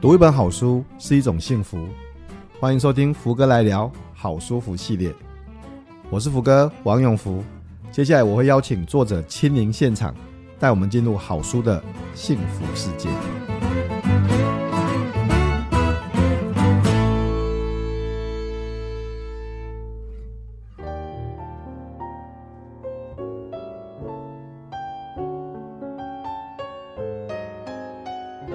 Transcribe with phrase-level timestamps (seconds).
[0.00, 1.86] 读一本好书是一种幸福，
[2.58, 5.14] 欢迎收听福哥来聊好书福系列。
[6.08, 7.44] 我是福哥王永福，
[7.92, 10.14] 接下来我会邀请作者亲临现场，
[10.58, 11.84] 带我们进入好书的
[12.14, 13.10] 幸福世界。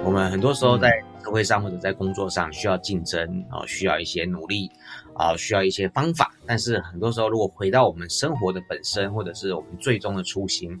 [0.04, 0.90] 我们很多时候在
[1.26, 4.70] 社会上或者在工作上需要竞争啊，需要一些努力
[5.14, 6.32] 啊，需要一些方法。
[6.46, 10.80] 但是很多时候，如果回到我们生活的本身，或者是我们最终的初心，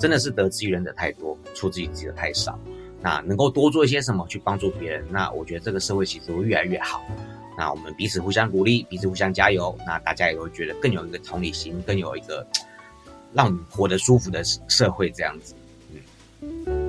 [0.00, 2.58] 真的是得之于人的太多，出之于己的太少。
[3.02, 7.04] 那能够多做一些什么去帮助别人，那我觉得这个社会其实会越来越好。
[7.58, 12.46] 那我们彼此互相鼓励，彼此互相加油，那大家也会觉得更有一个同理心，更有一个
[13.34, 15.54] 让我们活得舒服的社会这样子。
[16.40, 16.80] 嗯。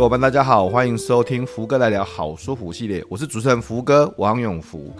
[0.00, 4.90] 伙伴，大家好，欢迎收听福哥来聊好舒服系列，我是主持人福哥王永福。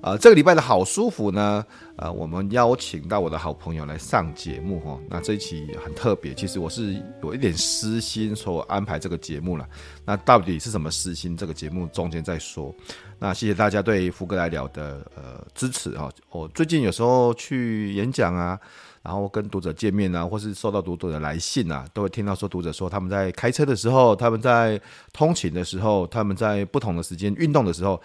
[0.00, 1.64] 呃，这个礼拜的好舒服呢，
[1.96, 4.98] 呃，我们邀请到我的好朋友来上节目哈。
[5.08, 9.66] 那这一期很特别，其实我是有一点私心所安排这个节目了。
[10.04, 11.36] 那到底是什么私心？
[11.36, 12.74] 这个节目中间再说。
[13.18, 16.08] 那谢谢大家对福哥来聊的呃支持哈。
[16.30, 18.58] 我最近有时候去演讲啊。
[19.00, 24.78] 然后跟读者见面啊，或是收到读者的来信啊，都会听到说读者说他们在开车的时候，他们在
[25.14, 27.98] 通勤的时候，他们在不同的时间运动的时候，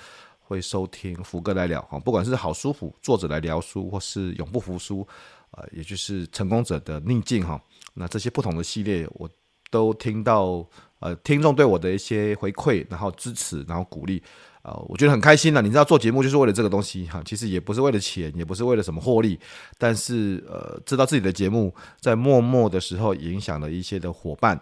[0.44, 5.08] 会收听福哥来聊哈，不管是好书福作者来聊书，或是永不服输，
[5.52, 7.62] 呃，也就是成功者的逆境哈，
[7.94, 9.30] 那这些不同的系列，我
[9.72, 10.66] 都听到
[11.00, 14.22] 呃听众对我的一些回馈，然后支持，然后鼓励。
[14.64, 15.62] 呃，我觉得很开心了。
[15.62, 19.38] 你知道做节目就是为了这个东西哈，其实也不是为了钱，也不是为了什么获利，
[19.78, 24.58] 但是呃，知道自己的节目在默默的时候影响了一些的伙伴，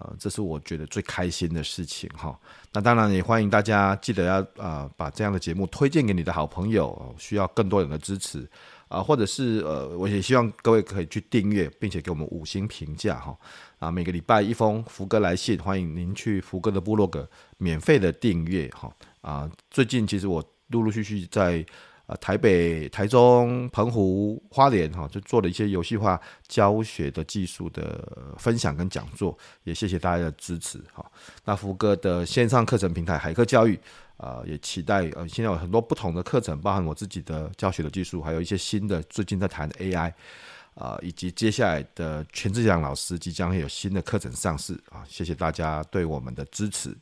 [0.00, 2.38] 呃，这是我觉得最开心的事情哈。
[2.72, 8.48] 那当然也欢迎大家记得要啊、呃，把这样的节目推荐给你的好朋友，需要更多人的支持
[8.88, 13.34] 啊、或者是呃，我也希望各位可以去订阅，并且给我们五星评价哈。
[13.78, 18.94] 啊，每个礼拜一封福哥来信，欢迎您去福哥的部落格免费的订阅哈。
[19.22, 21.64] 啊，最近其实我陆陆续续在
[22.20, 31.04] 台北、台中、澎湖、花莲哈，就做了一些游戏化教学的技术的分享跟讲座，也谢谢大家的支持哈。
[31.44, 33.78] 那福哥的线上课程平台海课教育
[34.16, 40.12] 啊，也期待呃，现在有很多不同的课程，包含我自己的教学的技术，还有一些新的最近在谈的 AI
[40.74, 46.96] 啊，以及接下来的全志强老师即将会有新的课程上市啊，谢谢大家对我们的支持。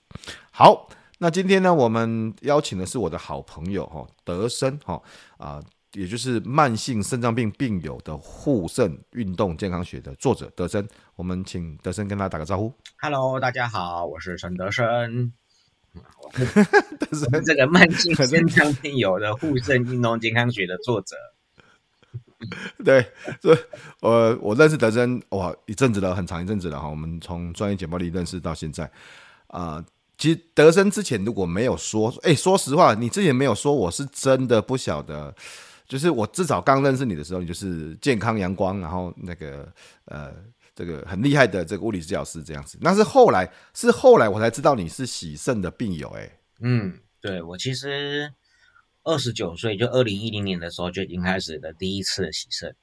[0.50, 0.88] 好。
[1.22, 5.02] 那今天呢，我们邀请的是我的好朋友哈，德生哈
[5.36, 10.88] 啊，也就是慢性肾脏病病友的护肾运动健康学的作者德生。
[11.16, 12.72] 我们请德生跟大家打个招呼。
[12.96, 15.30] Hello，大家好，我是陈德生。
[16.98, 21.16] 德生这个慢性肾脏病友的护肾运动健康学的作者。
[22.82, 23.58] 对，所以
[24.00, 26.88] 我我认识德生哇一阵子了，很长一阵子了哈。
[26.88, 28.84] 我们从专业简报里认识到现在
[29.48, 29.74] 啊。
[29.74, 29.84] 呃
[30.20, 35.34] 其实德生之前如果没有说，哎，说实话，你之前没有说，我是真的不晓得。
[35.88, 39.66] 就是我至少刚认识你的时候，你就是健康阳光，然后那个
[40.04, 40.30] 呃，
[40.74, 42.76] 这个很厉害的这个物理治疗师这样子。
[42.82, 48.30] 那是后来，是后来我才知道你是喜肾的病友，哎，嗯，对，我其实
[49.02, 52.76] 二十九岁，就二零一零年的时候就已经开始了第一次的洗肾，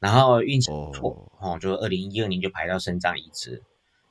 [0.00, 3.62] 然后运气不错，哦，哦，就二零一二年就排到肾脏移植。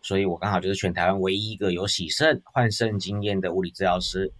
[0.03, 4.33] 所以我刚好就是全台湾唯一一个有洗肾换肾经验的物理治疗师。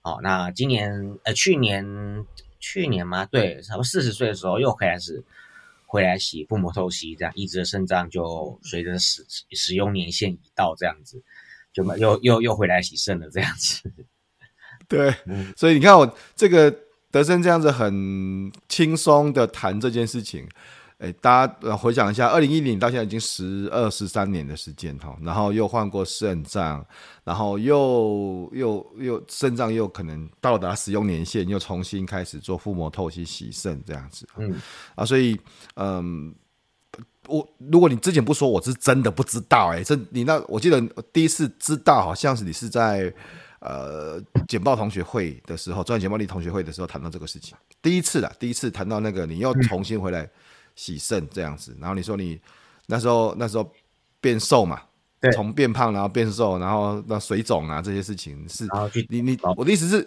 [0.00, 2.24] 好，那今年呃去年
[2.58, 5.22] 去年嘛，对，差不多四十岁的时候又开始
[5.84, 11.22] 回来洗腹膜透析，这样一直的肾脏就随着使使用年限已到，这样子
[11.70, 13.92] 就又又又回来洗肾了，这样子。
[14.88, 15.14] 对，
[15.54, 16.74] 所以你看我这个
[17.10, 20.48] 德森这样子很轻松的谈这件事情。
[21.00, 26.84] 哎，大家回想一下，二零一零到现在已经十二十三年的时间哈，然后又换过肾脏，
[27.24, 34.28] 然后又又又肾脏又可能到达使用年限，又重新开始做腹膜透析洗肾这样子。
[34.36, 34.54] 嗯，
[34.94, 35.40] 啊，所以
[35.76, 36.34] 嗯，
[37.28, 40.78] 我如果你之前不说，我是真的不知道哎，这你那我记得
[41.14, 43.10] 第一次知道好像是你是在
[43.60, 50.28] 呃简报同学会的时候，专业简报力同学会的时候谈到这个事情，第一次啦，第一次谈到那个你又重新回来。
[50.80, 52.40] 嗯洗肾这样子，然后你说你
[52.86, 53.70] 那时候那时候
[54.18, 54.80] 变瘦嘛，
[55.34, 58.66] 从变胖然后变瘦，然后那水肿啊这些事情是，
[59.10, 60.06] 你你我的意思是，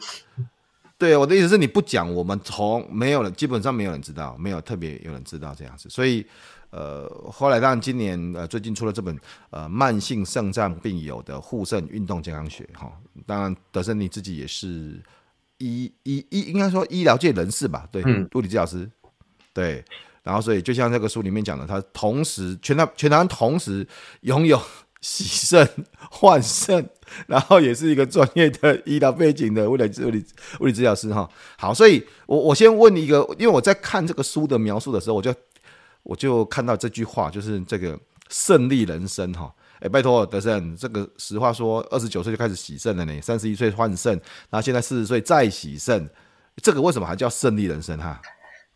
[0.97, 5.87] 对，我的意思是你不讲，我们从没有人，基本上没有人知道，没有特别有人知道这样子。
[5.89, 6.25] 所以，
[6.71, 9.15] 呃，后来当然今年呃最近出了这本
[9.51, 12.91] 呃慢性肾脏病友的护肾运动健康学哈、哦，
[13.27, 14.99] 当然德森你自己也是
[15.59, 17.87] 医医医应该说医疗界人士吧？
[17.91, 18.89] 对，嗯、物理治疗师，
[19.53, 19.85] 对。
[20.23, 23.85] 然后所以就像这个书里面讲的，他同时全台全台湾同时
[24.21, 24.59] 拥有。
[25.03, 25.69] 洗肾
[26.09, 26.89] 换肾，
[27.27, 30.25] 然后也是一个专业的医疗背景的物理物理
[30.61, 31.29] 物理治疗师哈。
[31.57, 35.35] 好，所以我我先问一个，因为我在看这个书的描述的时候，我就
[36.03, 37.99] 我就看到这句话，就是这个
[38.29, 39.53] 胜利人生哈。
[39.81, 44.13] 哎，拜托德森，这个实话说，二十九岁就开始洗肾了呢，三十一岁换肾，
[44.49, 46.09] 然后现在四十岁再洗肾，
[46.61, 48.21] 这个为什么还叫胜利人生哈？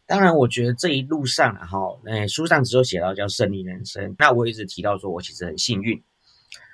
[0.07, 6.01] 当然，我觉得这一路上哈，哎，书上只有写到叫胜利人生，那我一直提到说我其实很幸运。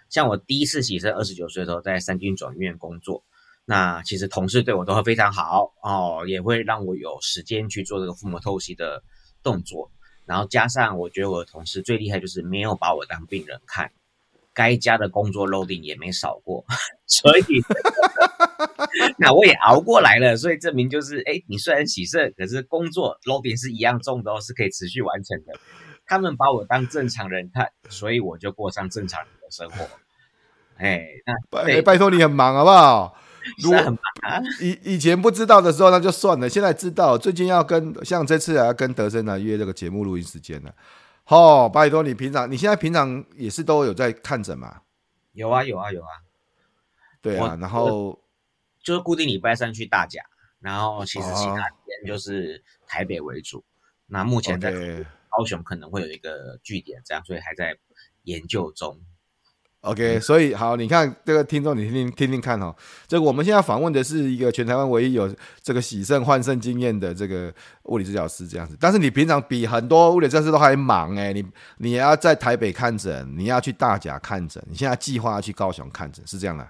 [0.09, 3.23] 像我第一次洗肾，二十九岁的时候，在三军总医院工作，
[3.65, 9.03] 那其实同事对我都会非常好哦，也会让我有时间去做这个腹膜透析的
[9.41, 9.91] 动作。
[10.25, 13.91] 然后加上我觉得我的同事最厉害，就是没有把我当病人看，
[14.53, 16.63] 该加的工作 loading 也没少过，
[17.07, 17.43] 所以
[19.17, 20.37] 那我也熬过来了。
[20.37, 25.53] 所以证明就是，哎，你虽然喜事，可是工作 loading 是一样重的哦，是可以持续完成的。
[26.05, 29.87] 他们把我当正常人看，所以我就过上正常人的生活。
[30.77, 33.17] 哎，那拜拜托你很忙好不好？
[33.61, 34.41] 如果很忙啊。
[34.61, 40.69] 以以前不知道的时候那就算了，现在知道，最近要跟像这次啊跟德森啊约这个节目录音时间了。
[40.69, 40.75] 好、
[41.27, 44.81] 哦，拜托你平常你现在平常也是都有在看诊吗？
[45.31, 46.09] 有啊有啊有啊。
[47.21, 48.19] 对啊，然后
[48.83, 50.21] 就是固定礼拜三去大甲，
[50.59, 53.59] 然后其实其他天就是台北为主。
[53.59, 53.63] 哦、
[54.07, 54.71] 那目前在
[55.29, 57.77] 高雄可能会有一个据点，这样所以还在
[58.23, 58.99] 研究中。
[59.83, 62.75] OK，所以好，你看这个听众，你听听听听看哈、哦。
[63.05, 65.29] 这个我们现在访问的是一个全台湾唯一有
[65.61, 67.53] 这个洗肾换肾经验的这个
[67.83, 68.77] 物理治疗师，这样子。
[68.79, 71.45] 但是你平常比很多物理治疗师都还忙哎，你
[71.79, 76.65] 你也要在台北看诊，你要去大甲看诊，你现在计划要去高雄看诊，是这样的？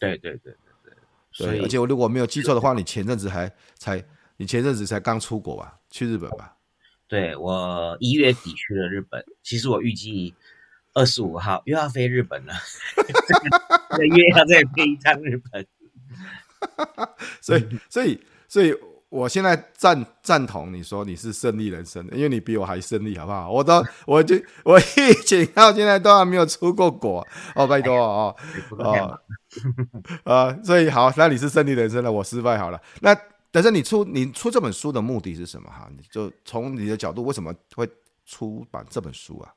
[0.00, 1.46] 对对对对对。
[1.46, 3.48] 对，而且我如果没有记错的话，你前阵子还
[3.78, 4.02] 才，
[4.38, 5.78] 你前阵子才刚出国吧？
[5.88, 6.56] 去日本吧？
[7.06, 10.34] 对，我一月底去了日本，其实我预计。
[10.96, 12.54] 二十五号又要飞日本了，
[13.90, 15.66] 这个月要再飞一趟日本，
[17.42, 18.74] 所以所以所以，
[19.10, 23.50] 我现在赞赞同你说你是胜利人生，因为你比我还胜利，好不好？
[23.52, 28.34] 我都 我就我疫情到现在都还没有出过国哦，拜托哦
[28.78, 29.20] 哦
[30.24, 32.80] 啊，所以好，那你是胜利人生了，我失败好了。
[33.02, 33.14] 那
[33.50, 35.68] 但是你出你出这本书的目的是什么？
[35.68, 37.86] 哈，你就从你的角度，为什么会
[38.24, 39.52] 出版这本书啊？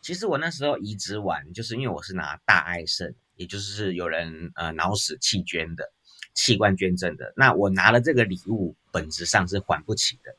[0.00, 5.92] 其实我那时候移植完，就是因为我是拿大爱肾，也就是有人呃脑死弃捐的
[6.34, 7.32] 器官捐赠的。
[7.36, 10.34] 那我拿了这个礼物，本质上是还不起的，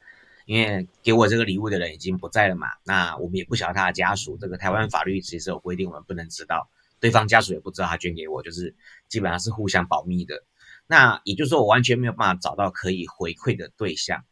[0.46, 2.68] 因为给我这个礼物的人已经不在了嘛。
[2.84, 6.70] 那我们也不晓得他的家属，这个台湾法律其实有规定，我们不能知道，
[7.00, 8.76] 对方家属也不知道他捐给我，就是
[9.08, 10.44] 基本上是互相保密的。
[10.88, 14.24] 那也就是说，我完全没有办法找到可以回馈的对象。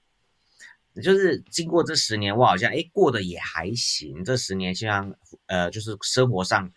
[1.01, 4.23] 就是经过这十年，我好像诶过得也还行。
[4.23, 5.13] 这十年像
[5.45, 6.71] 呃，就是生活上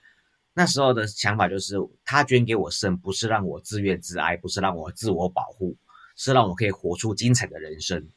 [0.52, 5.76] 那时候的想法就是，他捐给我肾，不是让我自怨自哀，不是让我自我保护，
[6.16, 8.08] 是让我可以活出精彩的人生。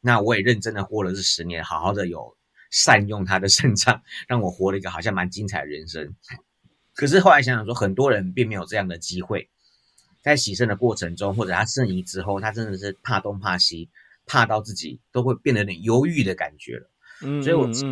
[0.00, 2.36] 那我也认真的活了这十年，好好的有
[2.70, 6.14] 善用他的肾脏，让我活了一个好像蛮精彩的人生。
[6.94, 9.50] 可是后来想想说，很多人并没有这样的机会，
[10.22, 13.90] 在洗肾的过程中，或者他肾移之后，他真的是怕东怕西。
[14.30, 16.88] 怕到自己都会变得有点忧郁的感觉了，
[17.22, 17.82] 嗯，所以我这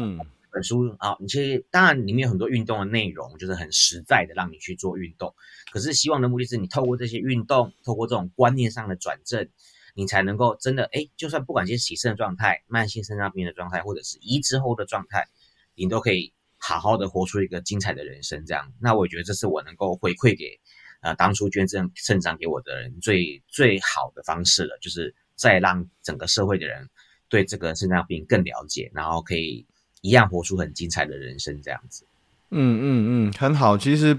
[0.52, 5.34] 本书啊，你其实当然里面有很多运动的内容，就是很实在的让你去做运动。
[5.72, 9.48] 可是希望的目的是你透过这些运动，透过这种观念上的转正，
[9.94, 15.26] 你才能够真的哎，就算不管是洗肾的状态、慢性肾脏病的状态，或者是移植后的状态，
[15.74, 18.46] 你都可以好好的活出一个精彩的人生。
[18.46, 20.60] 这样，那我觉得这是我能够回馈给
[21.00, 25.16] 呃当初捐赠肾脏给我的人最最好的方式了，就是。
[25.38, 26.86] 再让整个社会的人
[27.28, 29.64] 对这个肾脏病更了解，然后可以
[30.00, 32.04] 一样活出很精彩的人生，这样子。
[32.50, 33.78] 嗯嗯嗯，很好。
[33.78, 34.18] 其实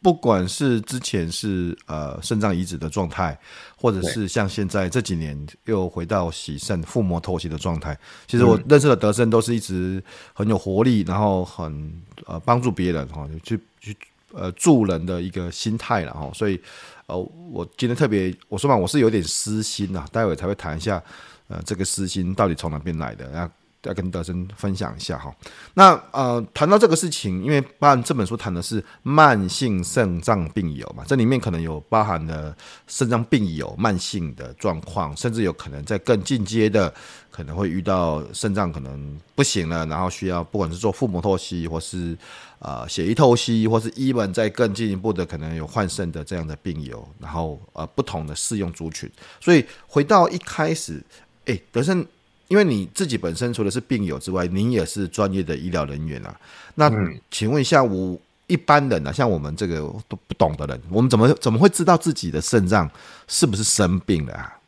[0.00, 3.38] 不管是之前是呃肾脏移植的状态，
[3.76, 10.02] 或者是像现在这几年又回到洗肾腹膜透析的状态，其实我认识的德森都是一直
[10.32, 13.94] 很有活力，然后很呃帮助别人哈，去去
[14.32, 16.58] 呃助人的一个心态了哈，所以。
[17.06, 21.02] 哦，我今天特别我说嘛，我是有点私心呐，待会才会谈一下，
[21.48, 23.30] 呃，这个私心到底从哪边来的？
[23.32, 23.50] 要
[23.82, 25.30] 要跟德森分享一下哈。
[25.74, 32.56] 那呃，谈到这个事情，因为包含这本书谈的是慢性肾脏病友嘛，这里面可能有包含了
[32.86, 36.92] 肾脏病友慢性的状况，甚至有可能在更进阶的，
[37.30, 42.16] 可能会遇到肾脏可能不行了，然后需要不管是做腹膜透析，或是
[42.64, 49.08] 呃血液透析，或是 even 再更进一步的，可能有换肾的这样的病友，然后呃不同的适用族群。
[49.40, 51.00] 所以回到一开始，
[51.44, 52.04] 哎，德胜。
[52.48, 56.38] 因为你自己本身除了是病友之外，您也是专业的医疗人员啊。
[56.74, 56.90] 那
[57.30, 62.88] 请问一下，我一般人啊，像我们这个都不懂的人，我们怎么怎么会知道自己的肾脏
[63.26, 64.60] 是不是生病了啊？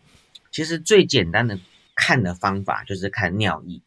[0.51, 1.57] 其实最简单的
[1.95, 3.81] 看的方法就是看尿液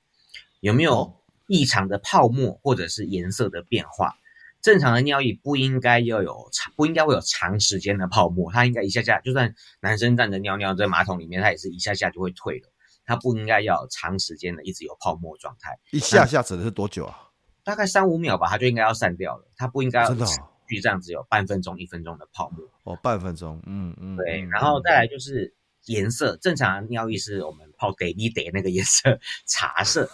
[0.60, 1.12] 有没有
[1.50, 4.16] 异常的泡沫或者是颜色的变化。
[4.62, 12.68] 正常的尿液不应该要有长，不应该会有长时间的泡沫，它应该一下下，就算男生站着尿尿在马桶里面，它也是一下下就会退的。
[13.06, 17.18] 它不应该要长时间的一直有泡沫状态，一下下指的是多久啊？
[17.64, 19.46] 大概三五秒吧，它就应该要散掉了。
[19.56, 22.68] 它不应该要持续这样子有半分钟、一分钟的泡沫。
[22.84, 24.42] 哦，半分钟，嗯嗯，对。
[24.52, 25.54] 然后再来就是
[25.86, 30.10] 颜色，正常尿液是我们泡给你得那个颜色，茶色。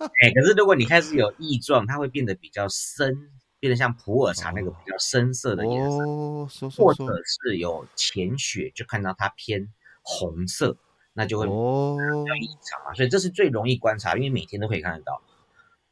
[0.00, 9.72] 哎、欸，可是如果你开始有异状，它会变得比较深，变得像普洱茶那个比较深色的颜色，哦、或者是有浅血，就看到它偏
[10.02, 10.76] 红色。
[11.16, 15.22] 那就会比较异常嘛，所以这是最容易观察，因为每天都可以看得到。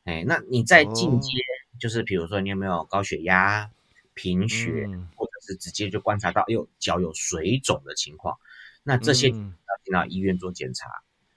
[0.03, 1.39] 哎，那你在进阶，
[1.79, 3.71] 就是比如说你有没有高血压、
[4.15, 4.85] 贫血，
[5.15, 8.37] 或者是直接就观察到，哎呦，脚有水肿的情况，
[8.83, 9.35] 那这些要
[9.85, 10.89] 进到医院做检查，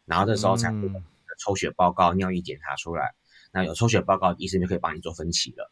[0.06, 0.92] 然后这时候才会
[1.40, 3.14] 抽血报告、尿液检查出来。
[3.52, 5.72] 那有抽血报告，医生就可以帮你做分期了。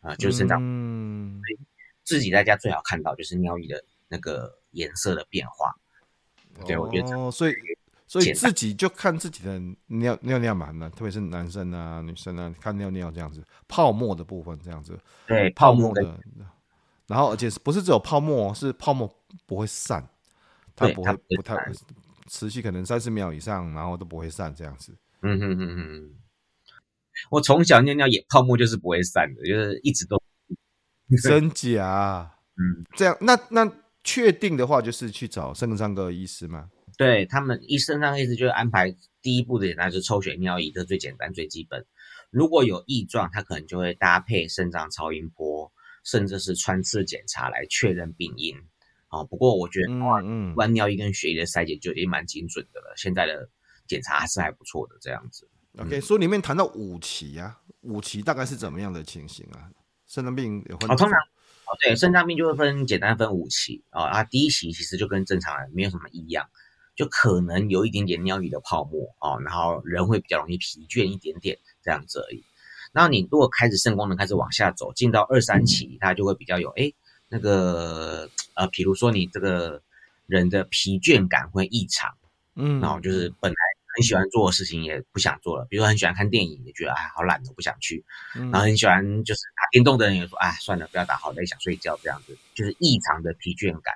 [0.00, 1.40] 啊，就是肾脏，嗯
[2.02, 5.72] 自己在家最好看到就是尿液的那个颜色的变化。
[6.66, 7.54] 对，我觉得哦，所以
[8.08, 16.18] 所以自己就看自己的尿尿尿嘛，那特别是男生啊、女生啊，看尿尿这样子，泡沫的部分这样子，对，泡沫的，
[17.06, 19.08] 然后而且不是只有泡沫，是泡沫
[19.46, 20.06] 不会散，
[20.74, 21.56] 它不会不太
[22.28, 24.96] 持续，可能三十秒以上，然后都不会散这样子。
[25.22, 26.10] 嗯哼哼哼，
[27.30, 30.22] 我从小尿尿也泡沫就是不会散的，就是一直都
[31.22, 32.32] 真假？
[32.56, 33.72] 嗯，这样那那。
[34.04, 36.68] 确定的话，就是去找肾脏科医师吗？
[36.98, 38.90] 对他们，医生上意思就是安排
[39.22, 41.86] 第一步的，那就是抽血尿液，这最简单最基本。
[42.28, 45.70] 如果有异状，他可能就会搭配肾脏超音波，
[46.04, 48.56] 甚至是穿刺检查来确认病因。
[49.12, 49.92] 啊，不过我觉得，
[50.24, 52.94] 嗯，关尿液跟血液的筛检就已经蛮精准的了。
[52.96, 53.46] 现在的
[53.86, 55.46] 检查还是还不错的，这样子。
[55.78, 59.68] OK，书里面谈到五期啊，五期大概是怎么样的情形啊？
[60.06, 60.90] 肾脏病有分？
[60.90, 61.76] 哦，通常哦。
[61.82, 66.48] 对，肾脏病就会分简单分五期啊，啊，第一期其实就跟正常人没有什么异样，
[66.96, 72.42] 就可能有一点点尿液的泡沫啊，然后人会比较容易疲倦一点点这样子而已。
[72.92, 76.92] 然后你如果开始肾功能开始往下走，进到二三期，它就会比较有哎
[77.32, 79.82] 那个呃，比如说你这个
[80.26, 82.14] 人的疲倦感会异常，
[82.54, 83.56] 嗯，然后就是本来。
[83.94, 88.02] 很喜欢做的事情也不想做了，比如说很喜欢看电影，也觉得哎好懒，我不想去。
[88.34, 93.92] 嗯、然后很喜欢就是打电动的人也说哎算了，不要打，好累，想睡觉这样子，就是异常的疲倦感。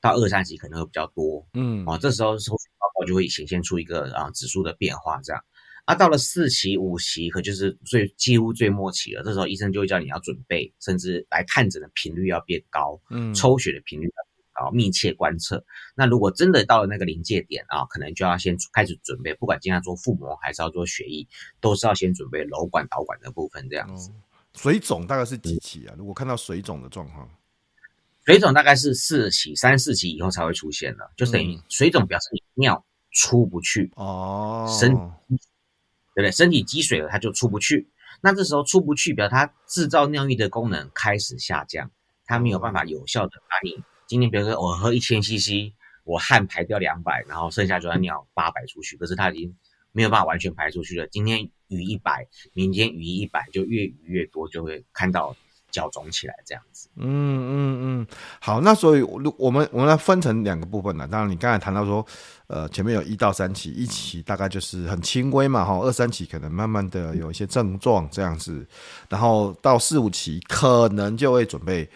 [0.00, 5.44] 到二三级可能会比较多，嗯，哦，这时候抽血报告就会显现出一个啊指数的变化这样。
[5.84, 14.32] 啊，到了四期、五期，可就是最几乎最末期了，这时候医生就会叫你要准备，甚至来看诊的频率要变高，嗯，抽血的频率要。
[14.54, 15.64] 高，密切观测。
[15.94, 21.26] 那如果真的到了那个临界点啊，可能就要先开始准备，不管今天要做腹膜还是要做血液，
[21.58, 24.10] 都是要先准备瘘管导管的部分这样子。
[24.10, 24.20] 嗯、
[24.52, 25.94] 水肿大概是几期啊？
[25.96, 27.26] 如果看到水肿的状况，
[28.26, 34.94] 水肿大概是四期、三四期以后才会出现的，就等于水肿表示你尿出不去哦，身
[36.14, 36.30] 对不对？
[36.30, 37.88] 身体积水了，它就出不去。
[38.20, 41.90] 那这时候出不去，表示它制造尿液的功能开始下降，
[42.26, 43.82] 它没有办法有效的把你。
[44.06, 45.72] 今天比如说我喝一千 CC，
[46.04, 49.56] 我汗排掉两百，然后剩下就要尿八百出去，可是它已经
[49.92, 51.06] 没有办法完全排出去了。
[51.08, 55.36] 今天余一百，明天余一百，就越余越多，就会看到
[55.72, 56.88] 脚肿起来这样子。
[56.96, 58.06] 嗯嗯嗯，
[58.40, 61.08] 好，那所以我们我们来分成两个部分了。
[61.08, 62.06] 当然你刚才谈到说，
[62.46, 68.64] 呃，前面有一到三期，一期大概就是很轻微嘛，哈，二三期可能慢慢的有一些症状这样子，
[69.08, 71.90] 然后到四五期可能就会准备。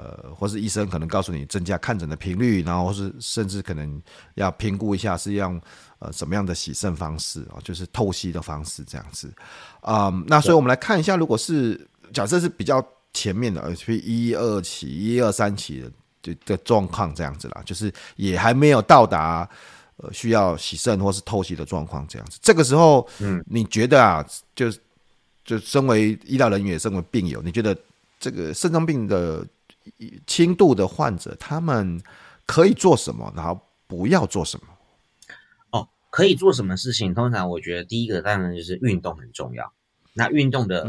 [0.00, 4.00] 呃，或是医生可能告诉你增加看诊的频率，然后是甚至可能
[4.34, 5.60] 要评估一下是用
[5.98, 9.28] 呃什么样的洗肾方式啊，就是透析的方式这样子
[9.80, 10.24] 啊、嗯。
[10.28, 12.80] 那所以我们来看一下，如果是假设是比较
[13.18, 15.82] 前面的，比如一二期、一二三期
[16.22, 19.48] 的的状况这样子啦，就是也还没有到达
[19.96, 22.38] 呃需要洗肾或是透析的状况这样子。
[22.40, 24.70] 这个时候，嗯，你觉得啊，就
[25.44, 27.76] 就身为医疗人员，也身为病友，你觉得
[28.20, 29.44] 这个肾脏病的
[30.26, 32.00] 轻度的患者，他们
[32.46, 34.66] 可以做什么，然后不要做什么？
[35.70, 37.14] 哦，可以做什么事情？
[37.14, 39.72] 通常我觉得第一个当然就是运动很重要。
[40.18, 40.84] 那运动的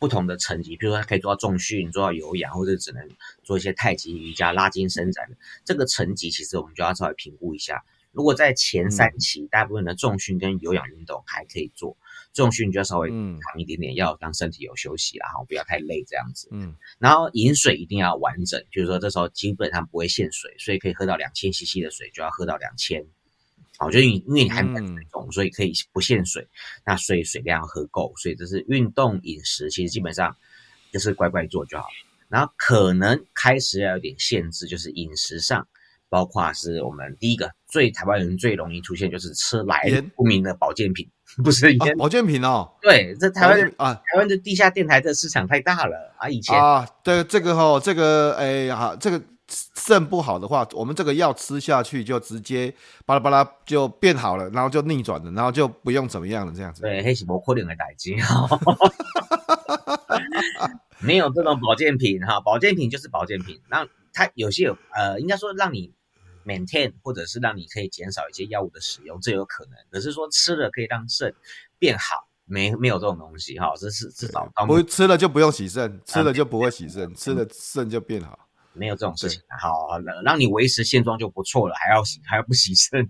[0.00, 3.08] 不同的层级，比如说他可以做到重训、做到有氧，或者只能
[3.44, 7.84] 做一些太极、瑜伽、拉筋、伸展的这个层级，其实我们就要稍微评估一下。
[8.10, 11.96] 如果在前三期，大部分的重训跟有氧运动还可以做。
[12.34, 16.48] 重训就要稍微长一点点，要让身体有休息，然后不要太累这样子。
[16.50, 23.06] 嗯，然后饮水一定要完整，就是说这时候基本上不会限水，所以可以喝到两千 CC 的水，就要喝到两千。
[23.82, 26.46] 好，就是你因为你还没水肿，所以可以不限水，
[26.86, 30.36] 那所以水量要喝够，所以这是运动饮食，其实基本上
[30.92, 31.88] 就是乖乖做就好。
[32.28, 35.66] 然后可能开始要有点限制，就是饮食上。
[36.08, 41.08] 包括是我们第一个最台湾人最容易出现，就是吃来源不明的保健品，
[41.42, 42.70] 不是烟保健品哦。
[42.82, 46.28] 对，这台湾啊，台湾的地下电台的市场太大了啊！
[46.28, 49.18] 以前啊，对这个哈，这个哎呀，这个
[49.76, 56.82] 肾不好的话，我们这个药吃下去就直接巴拉巴拉就变好了，然后就逆转了，然后就不用怎么样了，这样子。
[56.82, 58.48] 对，黑是不可能的代志哈，
[61.00, 65.92] 没有这种保健品哈，保健品就是保健品，那它有些有呃，应该说让你。
[66.44, 69.74] maintain 或者是让你可以减少一些药物的使用，这有可能。
[69.92, 71.32] 可是说吃了可以让肾
[71.78, 73.72] 变好，没没有这种东西哈。
[73.76, 78.36] 这是至少不吃了就不用洗肾，吃了就不会洗肾，嗯、吃了肾就变好，
[78.74, 79.40] 没有这种事情。
[79.60, 83.08] 好，让你维持现状就不错了，还要洗还要不牺牲？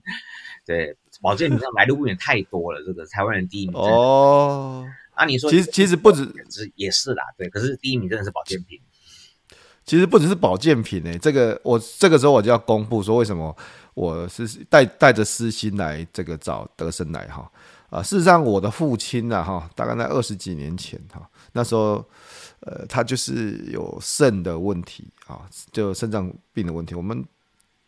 [0.67, 4.87] 对，保健品上来路不远太多了，这个台湾人第一名哦。
[5.15, 6.27] 啊，你说其实其实不止
[6.75, 7.49] 也是啦，对。
[7.49, 8.81] 可是第一名真的是保健品。
[9.85, 13.55] 其实不只是保健品诶、欸，这个我这个时候我就要公布说，为什么
[13.95, 17.51] 我是带带着私心来这个找德生来哈
[17.91, 22.09] 啊，事实上我的父亲呐哈，大概在二十几年前哈，那时候
[22.63, 27.25] 呃他就是有肾的问题啊，就肾脏病的问题，我们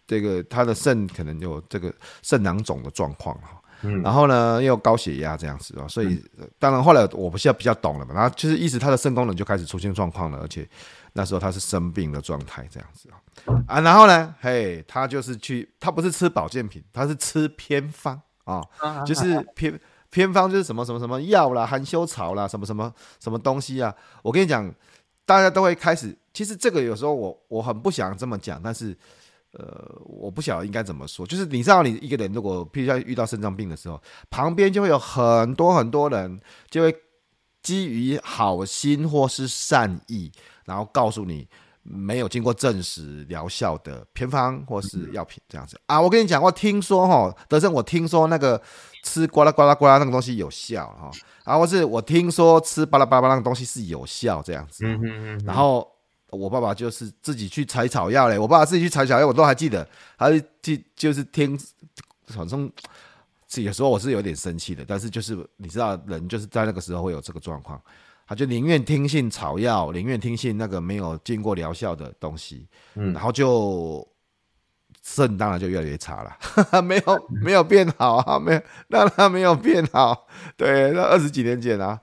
[0.07, 6.23] 这个他的肾可能有这个肾囊肿的状况哈，嗯，然后呢又高血压这样子啊，所以
[6.59, 10.69] 当然后来我不是要比较懂了嘛，然后就是意思他的肾功能就开始出现状况了，而且。
[11.17, 13.09] 那时候他是生病的状态，这样子
[13.69, 18.61] 啊，然后呢，嘿，他就是去，他不是吃保健品，他是吃偏方啊，
[19.07, 19.81] 就是偏
[20.15, 23.93] 偏方，就是什么什么什么药啦，含羞草啦，什么什么什么东西啊。
[24.23, 24.73] 我跟你讲，
[25.27, 28.97] 大家都会开始，其实这个有时候我我很不想这么讲，但是
[29.55, 34.01] 呃，我不晓得应该怎么说，就是你知道，你一个人如果譬如说遇到肾脏病的时候，
[34.31, 36.97] 旁边就会有很多很多人，就会
[37.61, 40.31] 基于好心或是善意。
[40.67, 41.47] 然后告诉你
[41.85, 45.79] 没有经过证实疗效的偏方或是药品这样子。
[45.87, 48.61] 啊，我跟你讲，我听说哈，德胜，我听说那个
[49.03, 51.11] 吃呱啦呱啦呱啦那个东西有效哈，
[51.45, 54.85] 啊，或是我听说吃巴拉巴拉那个东西是有效这样子，
[55.45, 55.87] 然后
[56.31, 61.59] 我爸爸就是自己去采草药嘞，我爸爸自己去采草药，我都还记得，他就就是听，
[62.29, 62.73] 反正
[63.57, 67.79] 有时候我是有点生气的，但是就是你知道，人就是在那个时候会有这个状况。
[68.27, 74.07] 他就宁愿听信草药，宁愿听信那个没有经过疗效的东西，嗯，然后就
[75.03, 76.37] 肾当然就越来越差了，
[76.83, 82.01] 没有没有变好啊，没有让他没有变好，对，那二十几年前啊，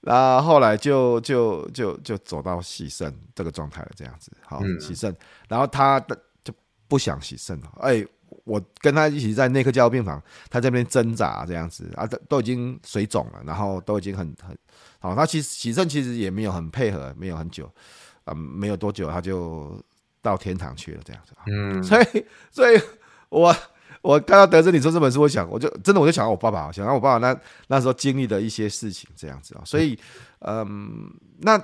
[0.00, 5.14] 然后后来就就就就走到洗肾这个状态了，这样子，好洗肾，
[5.48, 6.54] 然后他的就
[6.86, 8.02] 不想洗肾了，哎，
[8.44, 14.56] 我跟他一起在内科加护病房，他在那边挣扎这样子啊，都都已经水肿了，然后都已经很很。
[15.00, 17.66] 好，他其实洗肾其实也没有很配合，没有很久，
[18.24, 19.80] 啊、呃，没有多久他就
[20.20, 21.32] 到天堂去了，这样子。
[21.46, 22.80] 嗯，所以，所以
[23.28, 23.54] 我
[24.02, 29.62] 我看到得知你说这本书，我想，我就真的我就想到我爸爸，想到我爸爸那那时候经历的一些事情，这样子啊。
[29.64, 29.98] 所以，
[30.40, 31.56] 嗯，那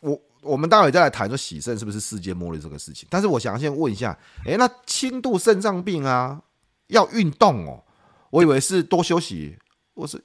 [0.00, 3.06] 我我们待会再来谈说洗肾是不是世界末日这个事情。
[3.10, 6.42] 但是我想先问一下，诶，那轻度肾脏病啊，
[6.86, 7.84] 要运动哦？
[8.30, 9.58] 我以为是多休息，
[9.94, 10.22] 或是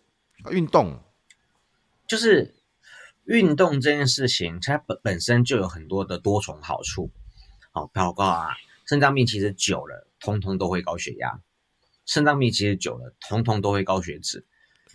[0.52, 0.99] 运动。
[2.08, 2.54] 就是
[3.26, 7.10] 运动这件事情，它本本身就有很多的多重好处。
[7.71, 8.49] 好，报告啊，
[8.86, 11.39] 肾脏病其实久了，通通都会高血压；
[12.06, 14.45] 肾脏病其实久了，通通都会高血脂。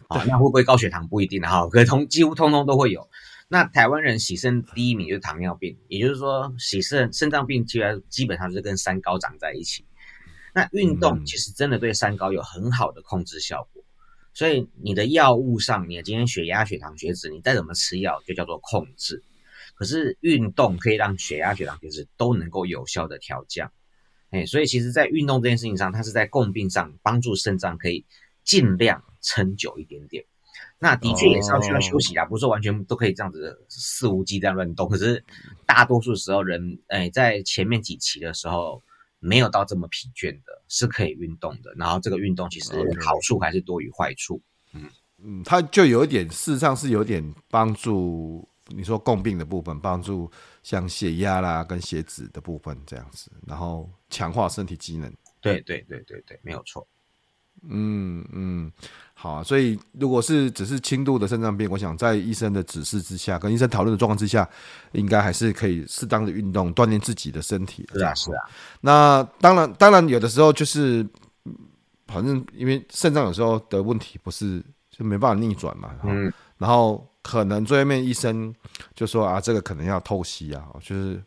[0.06, 3.10] 啊，那会不会高血糖不一定哈，可通几乎通通都会有。
[3.48, 9.86] 那台湾人洗肾第一名就是糖尿病，也就是说洗肾肾脏病基本基本上是跟三高长在一起。
[10.54, 13.82] 那运动其实真的对三高有很好的控制效果。
[14.34, 19.24] 所以你的药物上，你今天血压、血糖、血脂，你再怎么吃药就叫做控制。
[19.74, 23.72] 可是运动可以让血压、血糖、血脂都能够有效的调降。
[24.30, 28.04] 哎，所以其实，在运动这件事情上，它是在共病上帮助肾脏可以
[28.44, 30.26] 尽量撑久一点点。
[30.78, 34.88] 那的确也是要需要休息啊，不是说完全都可以这样子肆无忌惮乱动。
[34.88, 35.24] 可是
[35.66, 38.82] 大多数时候人，哎，在前面几期的时候，
[39.18, 41.72] 没有到这么疲倦的，是可以运动的。
[41.76, 42.72] 然后这个运动其实
[43.04, 44.40] 好处还是多于坏处。
[44.72, 44.88] 嗯
[45.18, 48.48] 嗯，它就有一点，事实上是有点帮助。
[48.70, 50.30] 你说共病的部分，帮助
[50.62, 55.10] 像血压啦跟血脂的部分这样子，然后强化身体机能。
[55.40, 56.86] 对对对对对，没有错。
[57.68, 58.70] 嗯嗯，
[59.14, 59.42] 好啊。
[59.42, 64.48] 所以如果是只是轻度的肾脏病，我想在医生的指示之下，跟医生讨论的状况之下，
[64.92, 67.88] 应该还是可以适当的运动，锻炼自己的身体。
[67.92, 68.42] 是啊是啊。
[68.80, 71.06] 那当然当然有的时候就是，
[72.06, 75.94] 反正因为肾脏有时候的问题不是就没办法逆转嘛。
[76.04, 76.32] 嗯。
[76.56, 77.06] 然后。
[77.20, 78.54] 可能最后面医生
[78.94, 81.22] 就说啊，这个可能要透析啊，就是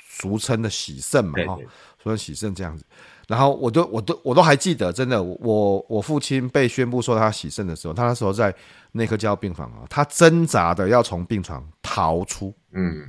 [0.00, 1.58] 俗称的洗肾嘛，哈，
[2.00, 2.84] 俗称洗肾这样子。
[3.26, 8.54] 然后我都我都我都还记得，真的，我我父亲被宣布说他洗肾的时候，他那时候在
[8.92, 13.04] 内科加护病房啊，他挣扎的要从病床逃出，嗯，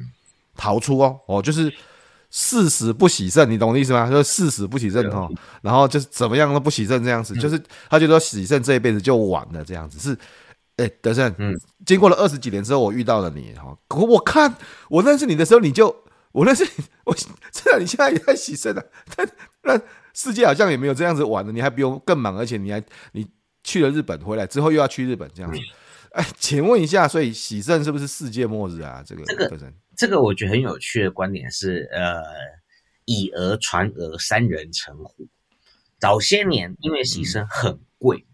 [0.56, 1.72] 逃出哦，哦，就是
[2.32, 4.10] 誓死不洗肾，你懂我的意思吗？
[4.10, 5.30] 就是誓死不洗肾哦，
[5.62, 10.18] 然后就是怎么样都不洗肾这样子，就是他觉得洗肾这一辈子就完了这样子是。
[10.80, 13.76] 哎、欸，德胜，嗯，经过了二十几年之后，我遇到了你哈。
[13.96, 14.56] 我我看
[14.92, 17.26] 我认识你的时候，你就我认识你，我知
[17.66, 18.86] 道你现在也在洗肾了。
[19.16, 19.28] 但
[19.64, 19.82] 那
[20.18, 23.24] 世界好像也没有这样子玩的，你还比我更忙，而且你还你
[23.64, 25.60] 去了日本回来之后又要去日本这样子。
[26.14, 29.04] 哎、欸，请问一下，所以洗肾是不是世界末日啊？
[29.06, 32.24] 这个这个 这个，我觉得很有趣的观点是，呃，
[33.06, 35.28] 以讹传讹，三人成虎。
[36.00, 38.18] 早些年因为洗肾很贵。
[38.18, 38.34] 嗯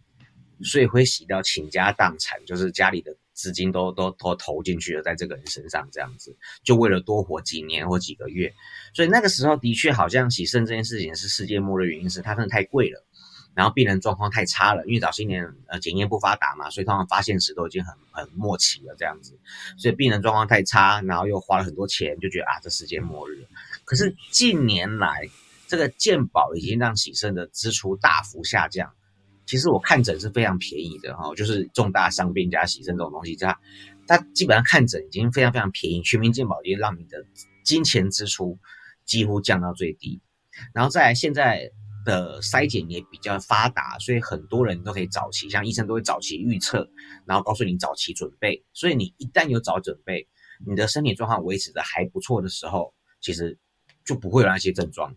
[0.65, 8.53] 所以会洗到倾家荡产，就是家里的资金都都都投进去了，在这个人身上这样子，就为了多活几年或几个月。
[8.93, 13.03] 所以那个时候的确好像洗肾这件事情是世界末日，原因是它真的太贵了，
[13.55, 19.39] 然后病人状况太差了，因为早些年呃检验不发达嘛，所以通常发现时都已经很很末期了这样子，
[19.77, 23.47] 所以病人状况太差，然后又花了很多钱，就觉得啊这世界末日。
[23.83, 25.27] 可是近年来
[25.67, 28.93] 这个健保已经让洗肾的支出大幅下降。
[29.45, 33.59] 其实我看诊是非常便宜的哈，就是重大伤病加洗肾这种东西，它
[34.07, 37.25] 它基本上看诊已经非常非常便宜，全民健保已经让你的
[37.63, 38.57] 金钱支出
[39.05, 40.21] 几乎降到最低。
[40.73, 41.71] 然后再来现在
[42.05, 46.89] 的筛检也比较发达，所以很多人都可以早期，像医生都会早期预测，
[47.25, 48.63] 然后告诉你早期准备。
[48.73, 50.27] 所以你一旦有早准备，
[50.65, 53.57] 你的身体状况维持的还不错的时候，其实
[54.05, 55.15] 就不会有那些症状。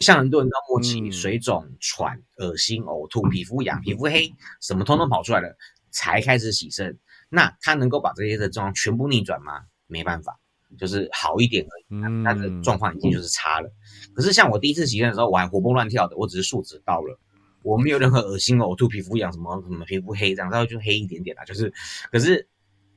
[0.00, 5.56] 像很多人到末期，水肿、喘、恶心、呕吐、皮肤痒、皮肤黑，什么通通跑出来了，
[5.90, 6.98] 才开始洗肾。
[7.30, 9.62] 那他能够把这些的状况全部逆转吗？
[9.86, 10.38] 没办法，
[10.78, 12.24] 就是好一点而已。
[12.24, 13.72] 他的状况已经就是差了。
[14.14, 17.18] 可是像我第一次洗肾的时候，我还活蹦乱跳的，我只是数值到了，
[17.62, 21.72] 我没有任何恶心、呕吐、皮肤痒什么什么皮肤黑这样，然后就黑一点点啦，就是，
[22.12, 22.46] 可是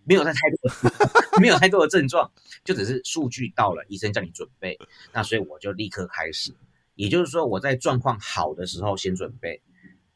[0.04, 2.30] 没有太太多的， 没有太多的症状，
[2.66, 4.78] 就只是数据到了，医生叫你准备，
[5.14, 6.54] 那所以我就立刻开始。
[7.02, 9.60] 也就是说，我在状况好的时候先准备，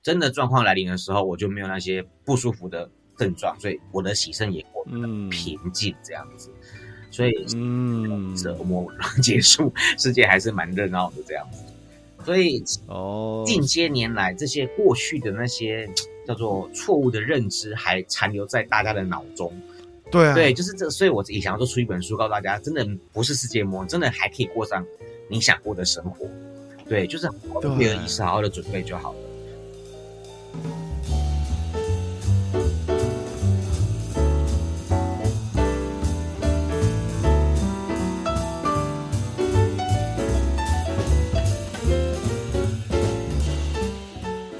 [0.03, 6.51] 真的状况来临的时候，我就没有那些不舒服的症状，所以我的喜肾也过得平静这样子。
[7.09, 8.87] 所以，嗯， 折磨
[9.19, 11.63] 结束，世界还是蛮热闹的这样子。
[12.23, 15.89] 所以，哦，近些年来，这些过去的那些
[16.27, 19.51] 叫做错误的认知，还残留在大家的脑中。
[20.11, 24.85] 对啊，对，就是这，所以我也想要做出一本书，告诉大家，真的不是世界末日，真的还可以过上
[25.27, 26.29] 你想过的生活。
[26.87, 27.27] 对，就是
[27.75, 29.19] 没有意识，好好的准备就好了。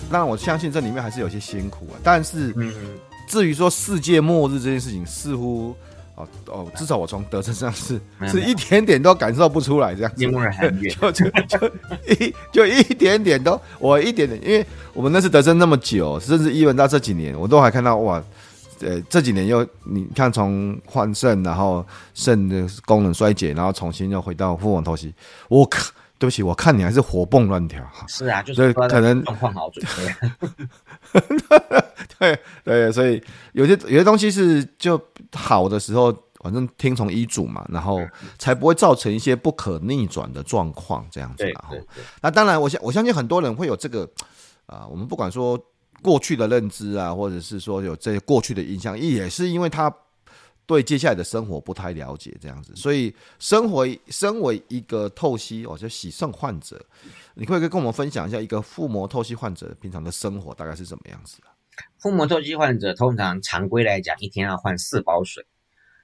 [0.10, 2.00] 当然，我相信这里面还是有些辛苦啊。
[2.02, 2.56] 但是，
[3.28, 5.76] 至于说世界末日这件事情，似乎。
[6.16, 10.24] 哦哦，至少我从德身上是是一点点都感受不出来这样子，
[10.96, 11.72] 就就就
[12.08, 18.24] 一就一点点都我一点点，因为我们那次德胜那么久，甚至一文到这几年，我都还看到哇，
[18.82, 25.14] 呃这几年又你看从换肾，然后肾的功能衰竭，然后重新又回到腹膜透析，
[25.50, 25.92] 我靠。
[26.18, 27.86] 对不起，我看你还是活蹦乱跳。
[28.08, 30.48] 是啊，就是可能状况好准备。
[32.18, 33.22] 对对，所以
[33.54, 35.00] 有些有些东西是就
[35.34, 38.00] 好的时候，反正听从医嘱嘛，然后
[38.38, 41.44] 才不会造成一些不可逆转的状况这样子。
[41.44, 42.04] 对对对。
[42.22, 44.04] 那当然，我相我相信很多人会有这个
[44.66, 45.60] 啊、呃，我们不管说
[46.02, 49.94] 过去的认知啊，或者是说有这些过去的印象，也是因为他
[50.68, 56.84] 对接下来的生活不太了解，这样子，所以身为身为一个透析哦，就洗肾患者，
[57.36, 61.54] 你可以跟我们分享一下一个腹膜透析患者平常的生活大概是什么样子啊？
[62.00, 65.46] 腹膜透析患者通常常规来讲，一天要换四包水，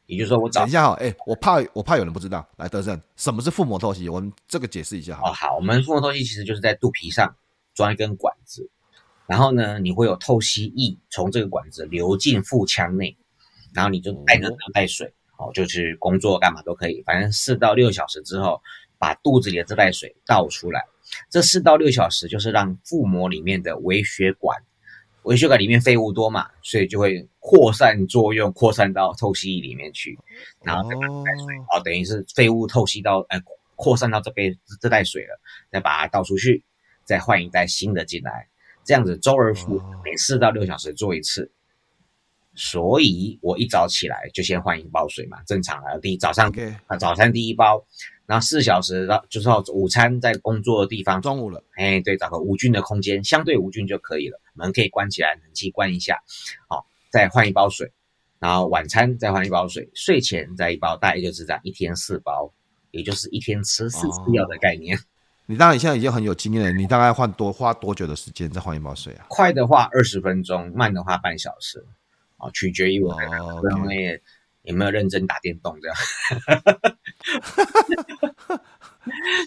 [0.06, 4.08] 也就是说我早等一下哈，哎，我怕我怕有人不知道，来德胜，什么是腹膜透析？
[4.10, 5.30] 我们这个解释一下好。
[5.30, 7.36] 哦，好，我们腹膜透析其实就是在肚皮上
[7.74, 8.70] 装一根管子，
[9.26, 13.18] 然后呢，你会有透析液从这个管子流进腹腔内。
[13.74, 18.62] 然后你就带着带水，哦，就去工作干嘛都可以，反正四到六小时之后，
[18.98, 20.86] 把肚子里的这袋水倒出来。
[21.30, 24.58] 这四到六小时就是让腹膜里面的微血管，
[25.24, 30.18] 微血管里面废物多嘛，所以就会扩散作用，扩散到透析液里面去，
[30.64, 33.40] 然后再把这袋水，哦，等于是废物透析到，呃，
[33.76, 35.40] 扩散到这杯这袋水了，
[35.72, 36.64] 再把它倒出去，
[37.04, 38.48] 再换一袋新的进来，
[38.84, 41.52] 这样子周而复始，每四到六小时做一次。
[42.54, 45.98] 所以我一早起来就先换一包水嘛，正常啊。
[46.02, 46.52] 第一早上
[46.88, 47.82] 啊，早餐第一包，
[48.26, 54.40] 然后四小时到就是到午餐在工作的地方，中午了，哎，对，找个无菌的空间，相对无菌就可以了。
[54.54, 56.18] 门可以关起来，冷气关一下，
[56.68, 57.92] 好，再换一包水，
[58.40, 62.54] 然后晚餐再换一包水，睡前再一包，大概就是这样，一天四包，
[62.92, 64.98] 也就是一天吃四次药的概念。
[64.98, 65.02] 哦，
[65.48, 69.26] 你当然现在已经很有经验了，你大概换多花多久的时间再换一包水啊？
[69.28, 71.86] 快的话二十分钟，慢的话半小时。
[72.38, 74.20] 哦，取决于我个人，
[74.64, 75.98] 有没有认真打电动这样。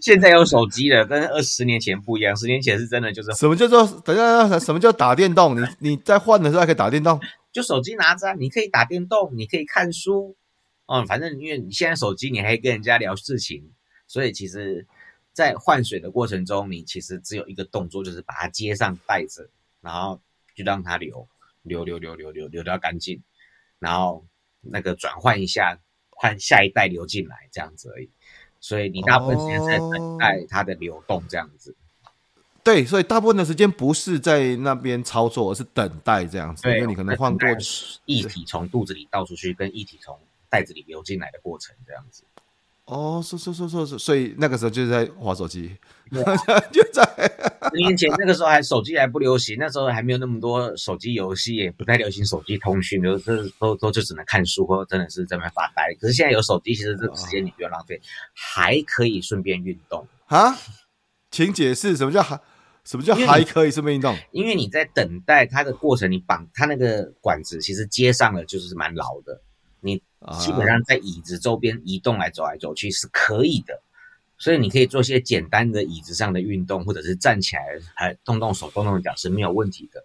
[0.03, 2.37] 现在有手机了，跟二十年前不一样。
[2.37, 5.61] 十年前是真的就是什么叫做等下什么叫打电动？
[5.61, 7.21] 你你在换的时候还可以打电动？
[7.53, 10.37] 就手机拿着，你可以打电动，你可以看书。
[10.87, 13.71] 哦，反正因为你现在手机你还可以跟人家聊事情，
[14.09, 14.87] 所以其实，
[15.33, 19.51] 在换水的过程中，你其实只有一个动作，就是把它接上袋子，
[19.81, 20.21] 然后
[20.55, 21.29] 就让它流。
[21.63, 23.23] 流流流流流流到干净，
[23.79, 24.27] 然后
[24.71, 25.79] 那个转换一下，
[26.11, 28.11] 换下一代流进来这样子而已。
[28.61, 31.77] 所以你大部分时间在等待它的流动这样子。
[32.05, 32.11] 哦。
[32.63, 36.67] 对，所以大部分的时间不是在那边操作，而是等待这样子。
[36.69, 37.49] 因为你可能换过
[38.07, 42.25] 液体从肚子里倒出去，跟液体从袋子里流进来的过程这样子。
[42.87, 45.75] 哦，是是是是是，所以那个时候就是在划手机，
[46.11, 46.37] 啊、
[46.71, 47.03] 就在
[47.71, 55.95] 十年前那个时候还手机还不流行，那时候还没有那么多手机游戏，也不太流行手机通讯，都是都都就只能看书或真的是在那发呆。
[55.99, 57.99] 可是现在有手机，其实这个时间你不用浪费，
[58.35, 60.55] 还可以顺便运动啊？
[61.31, 62.39] 请解释什么叫还
[62.85, 64.15] 什么叫还可以顺便运动？
[64.31, 69.41] 因为你在等待它的过程，你绑它那个管子，其实接上了就是蛮牢的。
[69.85, 70.03] 你
[70.41, 73.83] 基本上在椅子周边移动来走来走去是可以的，
[74.39, 77.63] 所以你可以做些简单的椅子上的运动，或者是站起来
[77.95, 80.05] 还动动手、动动脚是没有问题的。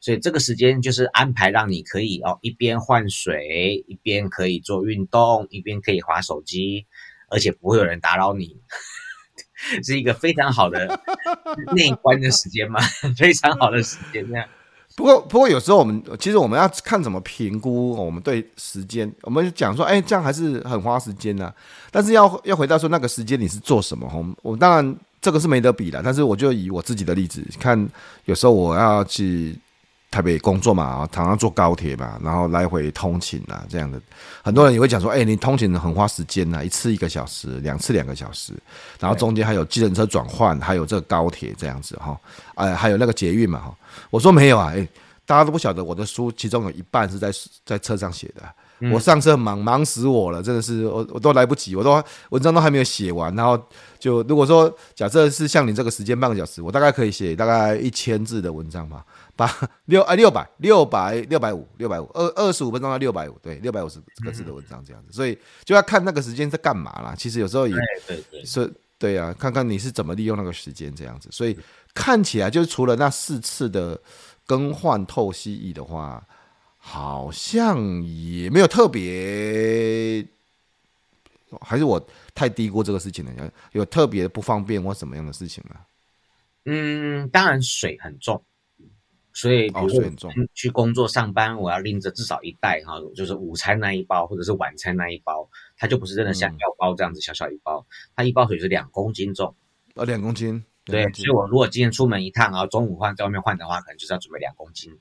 [0.00, 6.86] 所以这个时间就是安排让你可以哦一边换水，一边可以做运动，一边可以划手机，
[7.28, 8.56] 而且不会有人打扰你，
[9.84, 11.00] 是一个非常好的
[11.74, 12.80] 内观的时间嘛，
[13.16, 14.48] 非常好的时间这样。
[15.02, 19.12] 不过，不过有时候我们其实我们要看怎么评估我们对时间。
[19.22, 21.52] 我们讲说，哎，这样还是很花时间呐。
[21.90, 24.08] 但是要要回到说那个时间你是做什么？
[24.14, 26.00] 我们我当然这个是没得比的。
[26.04, 27.88] 但是我就以我自己的例子看，
[28.26, 29.58] 有时候我要去
[30.12, 33.98] 台北工作嘛，常常坐高铁嘛，然后来回通勤啊，这样的。
[34.44, 38.52] 很多人也会讲说，哎，你通勤很花时间呐，一次一个小时，两次两个小时，
[39.00, 42.14] 然后中间还有计程车转换，还有这个高铁这样子哈，
[42.56, 43.74] 哎，还有那个捷运嘛哈。
[44.10, 44.86] 我说没有啊，哎，
[45.24, 47.32] 大家都不晓得我的书，其中有一半是在
[47.64, 48.42] 在车上写的。
[48.90, 53.56] 我上车忙忙死我了，真的是我我都来不及，我都文章都还没有写完，然后
[53.96, 59.04] 就如果说假设是像你这个时间半个小时，我大概可以写大概一千字的文章吧，
[59.36, 59.50] 八
[59.86, 67.14] 六啊六百六百六百五六百五二二十五分钟到六百五，对，六百五十个字的文章这样子，所以就要看那个时间在干嘛啦。
[67.16, 67.74] 其实有时候也
[68.44, 71.58] 是对啊，看看你是怎么利用那个时间这样子，所以。
[71.94, 74.00] 看起来就是除了那四次的
[74.46, 76.26] 更换透析液的话，
[76.78, 80.26] 好像也没有特别，
[81.60, 82.02] 还是我
[82.34, 83.32] 太低估这个事情了？
[83.72, 85.76] 有有特别不方便或什么样的事情吗？
[86.64, 88.42] 嗯，当然水很重，
[89.34, 90.02] 所以比如说
[90.54, 99.54] 去工作上班，我要拎着至少一袋哈，就是午餐那一包或者是晚餐那一包，它就不是真的像药包这样子小小一包，它一包水是两公斤重，
[99.94, 100.64] 呃，两公斤。
[100.84, 104.92] 对，所以我如果今天出门一趟，然后中午换在外面换的话，可能就是要准备两公斤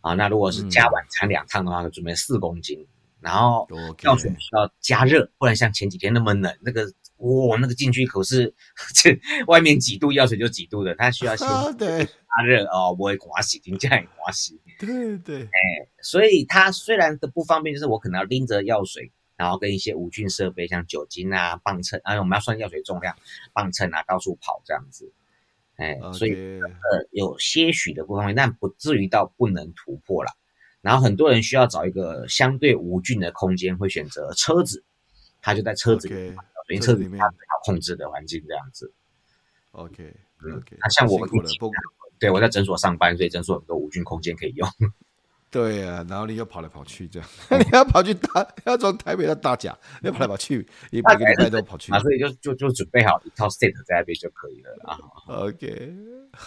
[0.00, 0.12] 啊。
[0.14, 2.86] 那如果是加晚餐两趟的话，就准备四公斤。
[3.20, 3.68] 然后
[4.02, 6.90] 药水需要加热，不然像前几天那么冷，那个
[7.20, 8.54] 哇，那个进去可是
[8.94, 11.46] 这外面几度药水就几度的，它需要先
[11.78, 14.60] 加热哦，不会刮洗，停下来刮洗。
[14.78, 15.48] 对对，哎，
[16.02, 23.16] 所以它虽然的不方便，就是我可能要拎着药水，然后跟一些无菌设备，像酒精啊、磅秤，啊，我们要算药水重量，
[23.52, 25.12] 磅秤啊，到处跑这样子。
[25.76, 30.32] 哎.所以呃，有些许的不方便，但不至于到不能突破了。
[30.82, 34.82] 然后很多人需要找一个相对无菌的空间，会选择车子，
[35.42, 36.36] 他就在车子里面，
[36.74, 36.86] 因为 Okay.
[36.86, 38.92] 车子里面它比较控制的环境这样子。
[39.72, 40.14] Okay.
[40.42, 41.28] 那像我们
[42.18, 44.68] 对，我在诊所上班，所以诊所很多无菌空间可以用。
[45.50, 47.28] 对啊，然后你又跑来跑去这样，
[47.58, 54.96] 你要跑去大，要从台北到大甲，你要跑来跑去，你每个礼拜都跑去，所以就就就准备好一套 set 在那边就可以了啊。
[55.26, 55.92] OK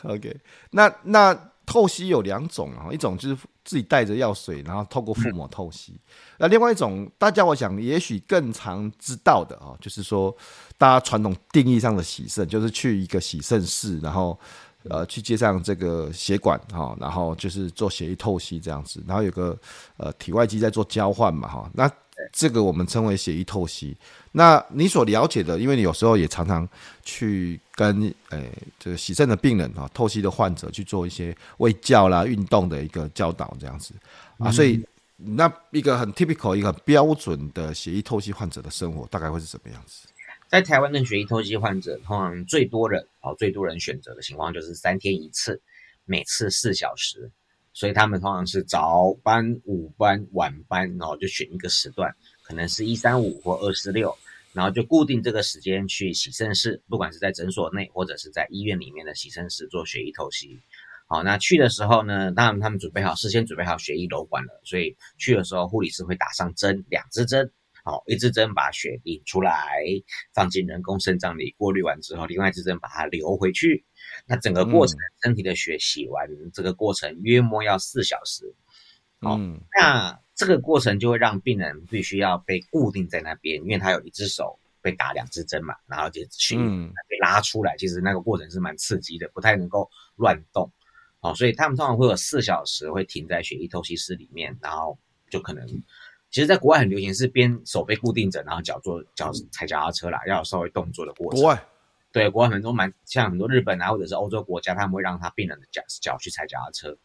[0.04, 0.40] OK，
[0.72, 5.93] 那那透析有两种啊，一种就是自己带着药水，然后透过腹膜透析。
[5.93, 5.99] 嗯、
[6.39, 10.36] 那另外一种，大家我想也许更常知道的啊，就是说
[10.78, 14.39] 大家传统定义上的洗肾，就是去一个洗肾室，然后。
[14.89, 19.58] 呃，去接上这个血管哈，然后就是做血液透析这样子，然后有个
[19.95, 21.89] 呃体外机在做交换嘛哈，那
[22.32, 23.96] 这个我们称为血液透析。
[24.32, 26.68] 那你所了解的，因为你有时候也常常
[27.04, 33.94] 去跟诶这个洗肾的病人哈，透析的患者去做一些卫教啦、运动的一个教导这样子
[34.40, 34.84] 啊，所以
[35.18, 40.08] 那一个很 typical 一个标准的血液透析患者的生活大概会是什么样子？
[40.50, 45.62] 在台湾的血液透析患者，通常最多人哦，最多人选择的情况就是三天一次，
[46.06, 47.32] 每次四小时，
[47.74, 54.16] 所以他们通常是早班、午班、晚班，然后就选一个时段，可能是一三五或二四六，
[54.54, 60.60] 然后就固定这个时间去洗肾室，不管是在诊所内或者是在医院里面的洗肾室做血液透析。
[61.08, 67.52] 好，那去的时候呢，当然他们准备好，事先准备好血液瘘管了，所以去的时候护理师会打上针，两支针。
[67.86, 69.84] 好，一支针把血引出来，
[70.34, 73.84] 放进人工肾脏里过滤完之后，另外一支针把它流回去。
[74.26, 78.56] 那整个过程，嗯、身体的血洗完，这个过程约莫要四小时。
[79.19, 87.76] 好，嗯、那这个过程就会让病人必须要被固定在那边，因为他有一只手被打两支针嘛，然后就血被拉出来。
[87.76, 90.72] 嗯、其实那个过程是蛮刺激的，不太能够乱动。
[91.19, 94.98] 哦，所以他们通常会有四小时会停在血液透析室里面，然后
[95.30, 95.67] 就可能。
[96.34, 101.39] 其实，在国外很流行是边手被固定着，然后脚做脚踩脚踏车啦，要有稍微动作的过程。
[101.39, 101.63] 国外
[102.12, 106.98] 对国外很多蛮像很多日本啊，或者是欧洲国家，他们会让他病人的脚脚去踩脚踏车，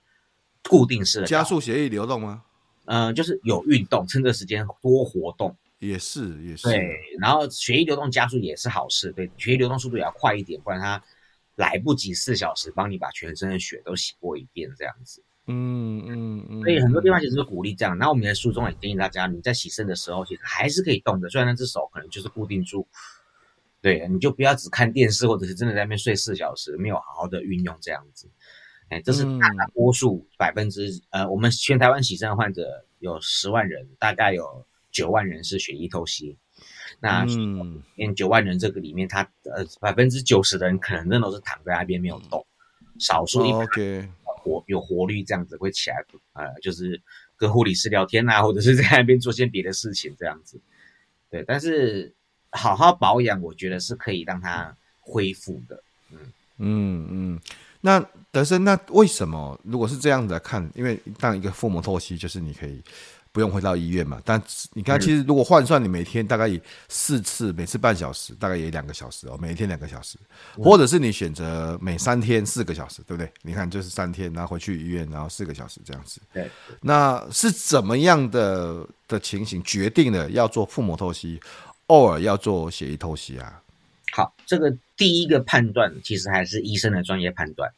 [0.67, 2.43] 固定式的加速血液流动吗？
[2.87, 5.55] 嗯、呃，就是有运动，趁这时间多活动。
[5.79, 6.63] 也是也是。
[6.63, 11.05] 对，然后血液流动加速也是好事，对，血液流动速度也要快一点，不然它
[11.57, 15.23] 来不及四小时帮你把全身的血都洗过一遍这样子。
[15.49, 17.97] 嗯嗯嗯，嗯，所以很多地方其实是鼓励这样。
[17.99, 22.87] 那我们在书中也建议大家，你在洗肾的时候，其实还是可以动的，虽然那只手可能就是固定住。
[23.81, 28.29] 对，你就不要只看电视，或者是真的在那边睡四小时，没有好好的运用这样子。
[28.89, 36.37] 哎，这是大多数百分之呃，我们全台湾洗肾患者有十万人，大概有九万人是血液透析。
[36.99, 42.45] 那嗯，九万人这个里面，他呃百分之九十的人可能真的都是躺在那边没有动，
[42.99, 43.53] 少数一。
[43.53, 44.09] OK。
[44.39, 45.97] 活有活力这样子会起来，
[46.33, 46.99] 呃，就是
[47.37, 50.59] 跟护理师聊天啊，或者是在那边做些别的事情这样子，
[51.29, 51.45] 对。
[51.47, 52.15] 但是
[52.51, 55.83] 好好保养，我觉得是可以让它恢复的。
[56.11, 56.19] 嗯
[56.57, 57.41] 嗯嗯。
[57.81, 60.71] 那德生，那为什么如果是这样子来看？
[60.75, 62.83] 因为当一个腹膜透析，就是你可以。
[63.39, 64.21] 不用回到医院嘛？
[64.25, 66.51] 但你看，其实如果换算，你每天大概
[66.89, 69.39] 四次，每次半小时，大概也两个小时哦。
[69.41, 70.19] 每天两个小时，
[70.57, 73.33] 或者是你选择每三天四个小时，对不对？
[73.43, 76.21] 你看，就是三天，然后回去医院，然后四个小时这样子。
[76.35, 81.41] 对，那是怎么样的的情形决定了要做腹膜透析，
[81.87, 83.63] 偶尔要做血液透析啊？
[84.11, 87.73] 好，这个第一个判断其实还是医生的专业判断。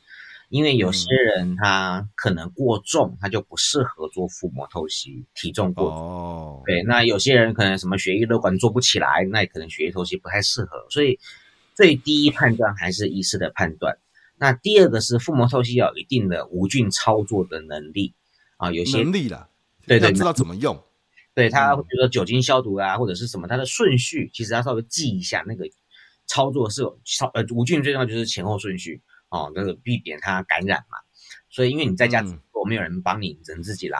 [0.51, 5.97] 因为有些人他可能过重，他就不适合做腹膜透析，体重过重。
[5.97, 10.85] 哦，对，那有些人可能什么血液瘘管做不起来，那也可能血液透析不太适合。
[10.91, 11.21] 所以，
[11.77, 13.97] 最第一判断还是医师的判断。
[14.39, 18.13] 那第二个是腹膜透析要有一定的无菌操作的能力
[18.57, 19.49] 啊，有些能力了，
[19.87, 20.83] 对对，知道怎么用。
[21.33, 25.65] 对他，比如说酒精消毒啊，或者是什么，它的顺序其实要稍微记一下，那个
[26.27, 29.01] 操作是有操呃无菌最重要就是前后顺序。
[29.31, 30.99] 哦，那个避免它感染嘛，
[31.49, 33.99] 所以因为你在家如果没有人帮你，只能自己来，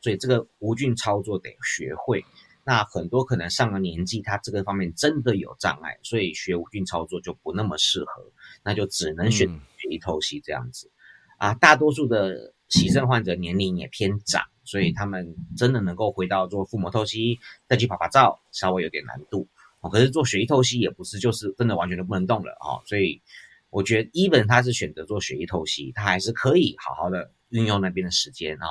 [0.00, 2.24] 所以这个无菌操作得学会。
[2.64, 8.30] 那很多可能上了年纪，他这个方面真的有障碍，所以学无菌操作就不那么适合，
[8.62, 10.90] 那就只能选血液透析这样子。
[11.38, 19.48] 啊，大多数的洗肾患者年龄也偏长，所以他们真的能够回到做腹膜透析再去拍拍照，稍微有点难度。
[19.80, 23.22] 哦，可是做血液透析也不是就是真的完全都不能动了哦，所以
[23.70, 28.66] 我觉得 even 他是选择做血液透析，他还是可以好好的运用那边的时间啊，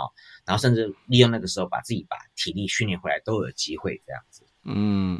[0.45, 4.43] 然后甚至利用那个时候把自己把体力训练回来都有机会这样子。
[4.69, 5.17] 嗯，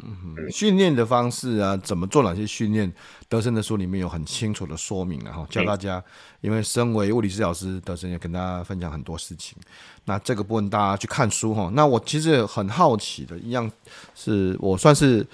[0.50, 2.92] 训练的方式啊，怎么做哪些训练？
[3.30, 6.04] 德森的书里面有很清楚的说明了哈，教大家。
[6.42, 9.56] 因为身为物理治疗师，德森也跟大家分享很多事情。
[10.04, 11.70] 那这个部分大家去看书哈。
[11.72, 13.70] 那我其实很好奇的一样，
[14.14, 15.26] 是我算是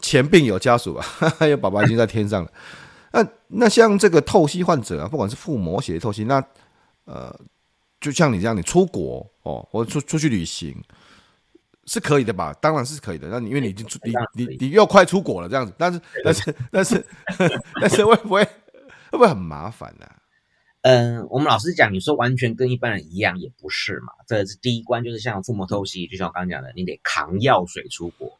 [0.00, 1.04] 前病友家属吧，
[1.42, 2.50] 因为爸爸已经在天上了。
[3.14, 6.44] 那那像这个透析患者啊，不管是腹膜血透析，那
[7.04, 7.34] 呃，
[8.00, 10.76] 就像你这样，你出国哦，或出出去旅行。
[11.86, 12.50] 是可以的吧？
[12.62, 13.28] 当然是可以的。
[13.28, 17.06] 那你因为你已经出你你你又快出国了这样子，但是但是 但是
[17.78, 18.50] 但是会不会会
[19.10, 20.06] 不会很麻烦呢？
[20.80, 24.14] 嗯，我们老师讲，你说完全跟一般人一样也不是嘛。
[24.26, 28.32] 这是第一关，就是像腹膜透析，就像我刚刚讲的，你得扛药水出国，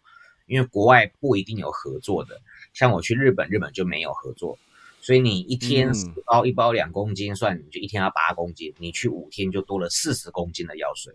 [0.46, 2.40] 因为国外不一定有合作的。
[2.74, 4.58] 像我去日本，日本就没有合作，
[5.00, 11.14] 所以你一天四包一包两公斤算，你就一天要八公斤，你去五天就多了四十公斤的药水。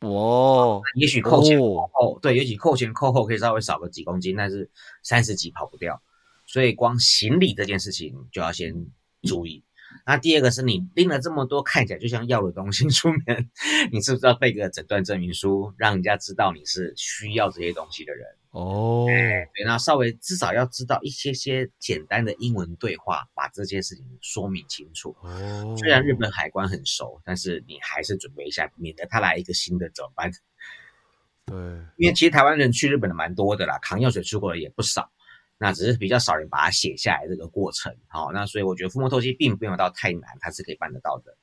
[0.00, 4.68] 哦，也许扣前扣后，对，也许扣前扣后可以稍微少个几公斤，但是
[5.04, 6.02] 三十几跑不掉，
[6.44, 8.74] 所以光行李这件事情就要先
[9.22, 9.62] 注意。
[10.04, 13.50] 那第二个是你拎了这么多看起来就像药的东西出门，
[13.92, 18.26] 你是不是要备个诊断证明书，让人家知道你是需要这些东西的人？
[18.52, 25.16] 哦，对，那稍微至少要知道一些些简单的英文对话，把这件事情说明清楚。
[25.22, 30.30] 哦，虽然日本海关很熟，但是你还是准备一下，免得他来一个新的怎么办？
[31.46, 31.56] 对，
[31.96, 35.10] 因为其实台湾人去日本的蛮多的啦，扛药水出国的也不少，
[35.56, 37.96] 那只是比较少人把它写下来这个过程。
[38.06, 41.34] 好，那所以我觉得腹膜透析并不用到太难，它是可以办得到的。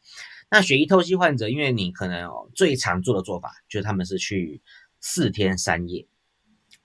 [0.52, 4.62] 那血液透析患者，因为你可能最常做的做法就是他们是去
[5.00, 6.06] 四天三夜。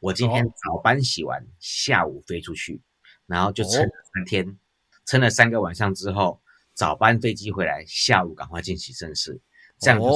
[0.04, 2.78] 我今天早班洗完，下午飞出去，
[3.26, 4.58] 然后就撑了三天，
[5.06, 6.38] 撑了三个晚上之后，
[6.74, 9.40] 早班飞机回来，下午赶快进洗肾室，
[9.78, 10.06] 这样子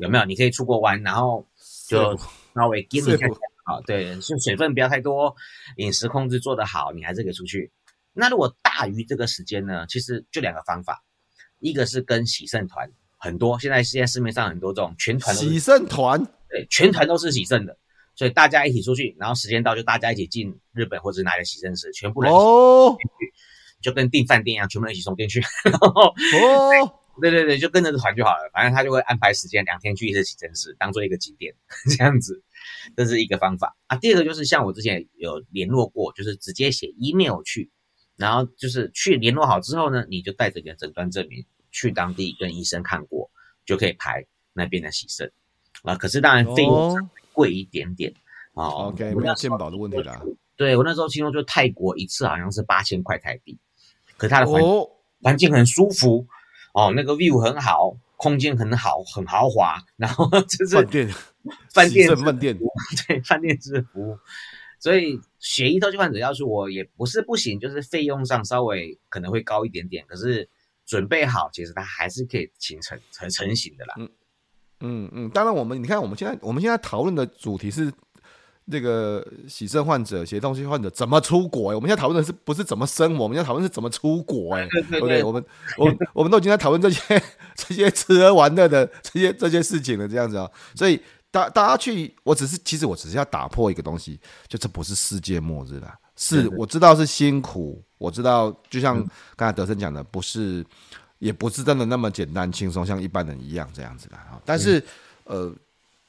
[0.00, 0.24] 有没有？
[0.24, 1.46] 你可以出国玩，然后
[1.86, 2.16] 就
[2.54, 5.36] 稍微给你看看，好，对，就水分不要太多，
[5.76, 7.70] 饮食控制做得好，你还是可以出去。
[8.14, 9.86] 那如果大于这个时间呢？
[9.90, 11.04] 其实就两个方法，
[11.58, 17.76] 一个是跟洗肾团，很多现在现在市面上很多这种全团洗肾团，对，全团都是洗肾的。
[18.16, 25.40] 所以大家一起出去，然后时间到就大家一起进日本或者哪里洗身室，全部人一起，就跟订饭店一样，全部人一起送进去。
[25.64, 31.54] 然后哦，对对对，就跟着团就好了，反正他就会安排时间，两天去一次洗身室，当做一个景点
[31.96, 32.42] 这样子，
[32.96, 33.96] 这是一个方法啊。
[33.96, 37.70] 第二个就是像我之前有联络过，就是直接写 email 去，
[38.16, 43.28] 然后就是去联络好之后呢，你就带着你的诊断证明去当地跟医生看过，
[43.66, 45.32] 就可以排那边的洗肾
[45.82, 45.96] 啊。
[45.96, 47.10] 可是当然费用。
[47.34, 48.14] 贵一点点
[48.54, 50.22] 哦，OK，没有健保的问题啦。
[50.56, 53.58] 对，我那时候听说，就泰国一次好像是八千块台币，
[54.16, 54.88] 可是它的环、哦、
[55.20, 56.24] 环境很舒服
[56.72, 61.08] 哦，那个 view 很好，空间很好，很豪华，然后 就是饭店，
[61.74, 62.58] 饭店，饭店，
[63.08, 64.16] 对，饭店式服务。
[64.78, 70.48] 所以血液透析患者要是我也不是不行，就是费用上稍微可能会高一点点，可是
[70.86, 73.94] 准备好，其实它还是可以形成成成型的啦。
[73.98, 74.08] 嗯
[74.86, 77.90] 嗯嗯，当然，我们你看，我们现在我们现在讨论的主题是
[78.70, 81.74] 这个洗肾患者、血透析患者怎么出国、欸？
[81.74, 83.22] 我们现在讨论的是不是怎么生活？
[83.22, 84.62] 我们现在讨论是怎么出国、欸？
[84.62, 85.24] 哎，对不对？
[85.24, 85.44] 我们
[85.78, 87.22] 我我们都已经在讨论这些
[87.54, 90.52] 这些吃喝玩乐的这些这些事情了，这样子啊、喔。
[90.74, 95.92] 所以大大家去，我只是其实我只是要打破一个东西，就这不是世界末日了。
[96.16, 98.96] 是我知道是辛苦，我知道就像
[99.34, 100.64] 刚才德森讲的，不是。
[101.24, 104.38] 也不是真的那么简单轻松，像一般人一样这样子的哈。
[104.44, 104.84] 但是，
[105.24, 105.50] 呃，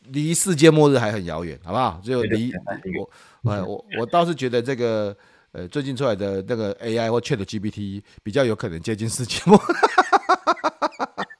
[0.07, 2.01] 离世界末日还很遥远，好不好？
[2.03, 2.51] 就离
[2.99, 3.09] 我，
[3.43, 5.15] 我我我倒是觉得这个，
[5.53, 9.61] 呃，最近出来的那个 AI 或 ChatGPT 比较有可能接近世界末日。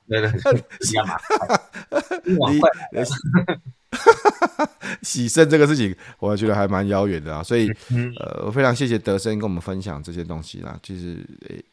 [0.07, 0.31] 对对，
[0.87, 1.17] 一样嘛。
[5.03, 7.43] 洗肾 这个事情，我觉得还蛮遥远的啊。
[7.43, 7.69] 所以，
[8.21, 10.79] 呃，我非常谢谢德生跟我们分享这些东西啦。
[10.81, 11.17] 其实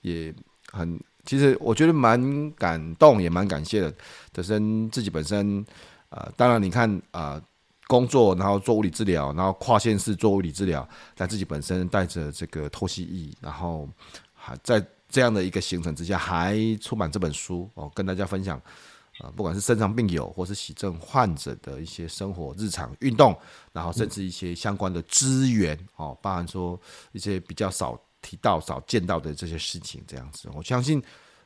[0.00, 0.34] 也
[0.72, 0.98] 很。
[1.24, 3.94] 其实我觉得蛮感动，也蛮感谢的。
[4.32, 5.64] 德森自己本身，
[6.08, 7.42] 呃，当然你看啊、呃，
[7.86, 13.88] 工作然后做物理治疗，然后跨县市做物理治疗，但自己本身带着这个透析仪，然后
[14.34, 23.38] 还在这样的一个行程之下，还出版这本书哦，跟大家分享啊、呃，不管是肾脏病友或是洗症患者的一些生活日常运动，
[23.72, 26.80] 然后甚至一些相关的资源哦，包含说
[27.12, 27.96] 一些比较少。
[28.22, 31.02] 提到少见到的这些事情，这样子，我相信，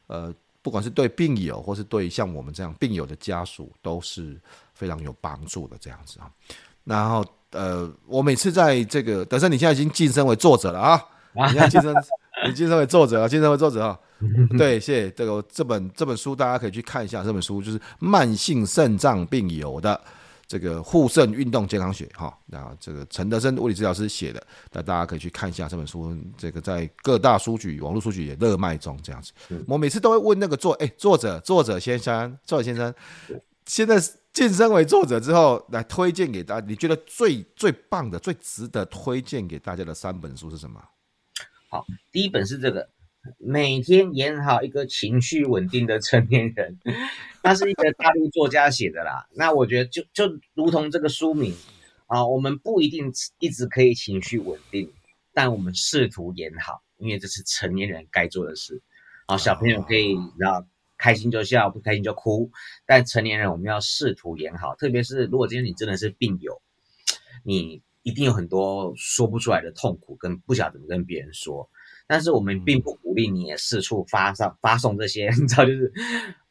[0.06, 4.40] 呃，不管是对病友，或是对像我们这样病友的家属，都是
[4.74, 6.30] 非常有帮助的这样子啊。
[6.84, 11.02] 然后呃，我每次在这个德森，你现在已经晋升为作者了啊！
[11.34, 11.94] 你现在晋升，
[12.46, 13.98] 你晋升为作者了，晋升为作者啊！
[14.56, 17.22] 对，谢谢这个这本这本书，大家可以去看一下。
[17.22, 20.00] 这本书就是慢性肾脏病友的
[20.46, 22.36] 这个护肾运动健康学哈。
[22.46, 26.16] 那这个陈德生物理治疗师写的，那大家可以去看一下这本书。
[26.36, 29.32] 这个在各大书局、网络书局也热卖中，这样子。
[29.66, 32.94] 我每次都会问那个作哎作者作者先生作者先生，
[33.66, 34.00] 现在
[34.32, 40.80] 晋升为作者之后，来推荐给大家，你觉得最最棒的、最值得推荐给大家的三本书是什么？
[41.68, 42.88] 好，第一本是这个。
[43.38, 46.78] 每天演好一个情绪稳定的成年人，
[47.42, 49.28] 那是一个大陆作家写的啦。
[49.34, 51.54] 那我觉得就就如同这个书名
[52.06, 54.92] 啊，我们不一定一直可以情绪稳定，
[55.32, 58.82] 但我们试图演好，因为这是成年人该做的事
[59.26, 59.36] 啊。
[59.36, 60.66] 小朋友可以然后
[60.98, 62.50] 开心就笑，不开心就哭，
[62.86, 64.74] 但成年人我们要试图演好。
[64.76, 66.60] 特别是如果今天你真的是病友，
[67.42, 71.68] 你一定有很多说不出来的痛苦，跟不晓得怎么跟别人说。
[72.06, 75.92] 但是我们并不鼓励你也四处发上发送这些， 你知道，就是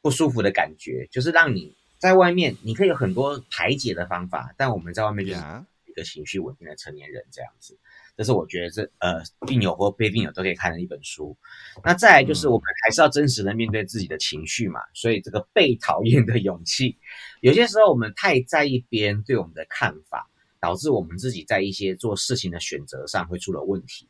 [0.01, 5.39] 不舒服的感觉，就是让你在外面，你可以有很多排解的方法，但我们在外面就是
[5.87, 7.77] 一个情绪稳定的成年人这样子。
[8.17, 11.35] 这是我觉得这呃病友或非病友都可以看的一本书。
[11.83, 16.97] 那再来就是我们还是要真实的面对自己的情绪嘛，所以这个被讨厌的勇气，
[17.41, 20.29] 有些时候我们太在意别人对我们的看法，
[20.61, 24.07] 导致我们自己在一些做事情的选择上会出了问题。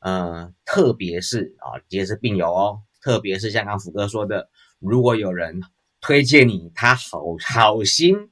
[0.00, 2.82] 呃，特别是啊，也是病友哦。
[3.00, 5.60] 特别是像刚福哥说的，如果有人
[6.00, 8.30] 推荐你，他好好心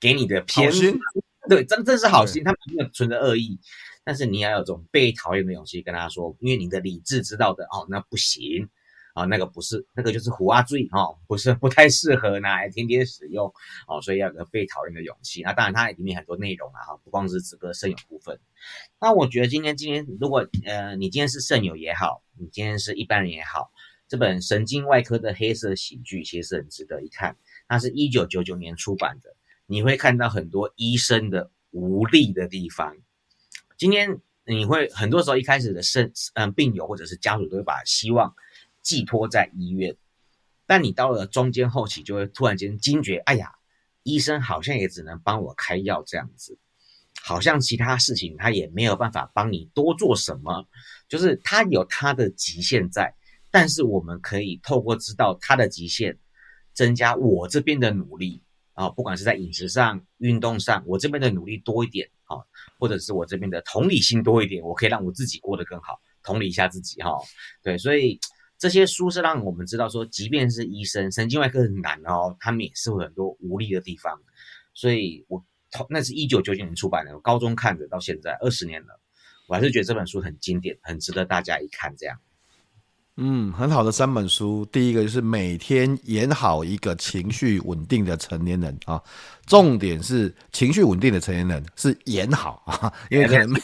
[0.00, 0.98] 给你的偏心，
[1.48, 3.58] 对，真正是好心，他没有存着恶意，
[4.04, 8.68] 但是你要有这种被讨厌的勇气跟他说，因为你的理智知道的哦，那不行。
[9.16, 13.50] 啊，那个不是，那个就是虎啊罪哦，不是不太适合拿来天天使用
[13.88, 15.40] 哦，所以要有个被讨厌的勇气。
[15.40, 18.38] 那当然，它里面很多内容啊，哈，不光是这个肾友部分。
[19.00, 23.70] 那我觉得今天今天，如果呃你今天是肾友也好，你今天是一般人也好，
[24.06, 27.38] 这本神经外科的黑色喜剧其实是很值得一看。
[27.68, 32.94] 它是一九九九年出版的，你会看到很多医生的无力的地方。
[33.78, 38.34] 今天你会很多时候一开始的肾嗯病友或者是家属都会把希望。
[38.86, 39.96] 寄托在医院，
[40.64, 43.52] 但你到了中间后期，就会突然间惊觉，哎呀，
[44.04, 46.56] 医生好像也只能帮我开药这样子，
[47.20, 50.68] 好像其他事情他也没有办法帮你多做什么，
[51.08, 53.12] 就是他有他的极限在，
[53.50, 56.16] 但是我们可以透过知道他的极限，
[56.72, 58.40] 增加我这边的努力
[58.74, 62.38] 啊，不管是在饮食上、运动上，我这边的努力多一点啊，
[62.78, 67.10] 或者是我这边的同理心多一点，我可以让我自己过得更好，同理一下自己哈，
[67.64, 68.20] 对，所以。
[68.58, 74.18] 这些书是让我们知道说，即便是医生，神经外科很难哦，他们也是有很多无力的地方。
[74.72, 75.44] 所以我
[75.88, 79.00] 那是一九九九年出版的，我高中看的，到现在二十年了，
[79.46, 81.94] 我还是觉得这本书很经典，很值得大家一看。
[81.96, 82.18] 这样。
[83.18, 84.66] 嗯，很好的三本书。
[84.70, 89.02] 第一个就是每天演好一个情绪稳定的成年人啊，
[89.46, 93.60] 重点是情绪稳定的成年人是演好啊， 因为可能没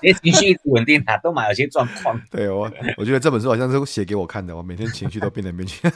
[0.00, 2.18] 连 情绪稳定啊，都蛮有些状况。
[2.30, 5.86] 对我，我觉得这本书好像是写给我看的，我每天情绪都变来变去，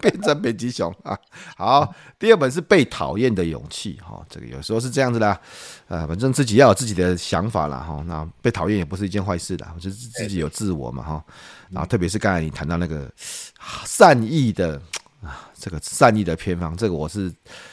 [0.00, 1.16] 变成北极熊啊。
[1.56, 5.40] 好，第二本是被讨厌的勇气哈，这个有时候是这样子的，
[5.86, 8.02] 呃，反正自己要有自己的想法了哈。
[8.08, 11.02] 那被讨厌也不是一件坏事的，就是自己有自我嘛。
[11.02, 11.24] 哈，
[11.70, 13.08] 然后特别是刚才你谈到那个
[13.84, 15.05] 善意的啊，
[15.58, 17.32] 这个善意的偏方，这个我是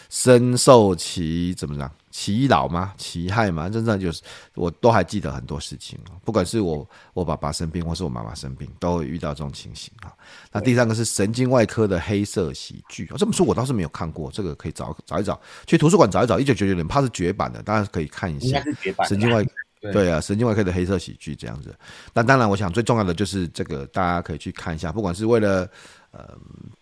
[0.10, 2.94] 深受其怎么讲其扰吗？
[2.98, 3.68] 其害吗？
[3.70, 4.22] 真正就是
[4.56, 10.14] 我都还记得很多事情，不管是我我爸爸生病，或是我妈妈生病，都会遇到这种情形啊。
[10.52, 16.40] 那第三个是神经外科的黑色喜剧，这本书我倒是没有看过，这个可以找找一找，去图书馆找一找。
[16.40, 18.64] 一九九九年，怕是绝版的，当然可以看一下。
[19.08, 19.52] 神经外科。
[19.92, 21.76] 对啊，神经外科的黑色喜剧这样子。
[22.14, 25.70] 那当然，我想最重要的就是这个，大家可以去看一下，不管是为了
[26.14, 26.38] 呃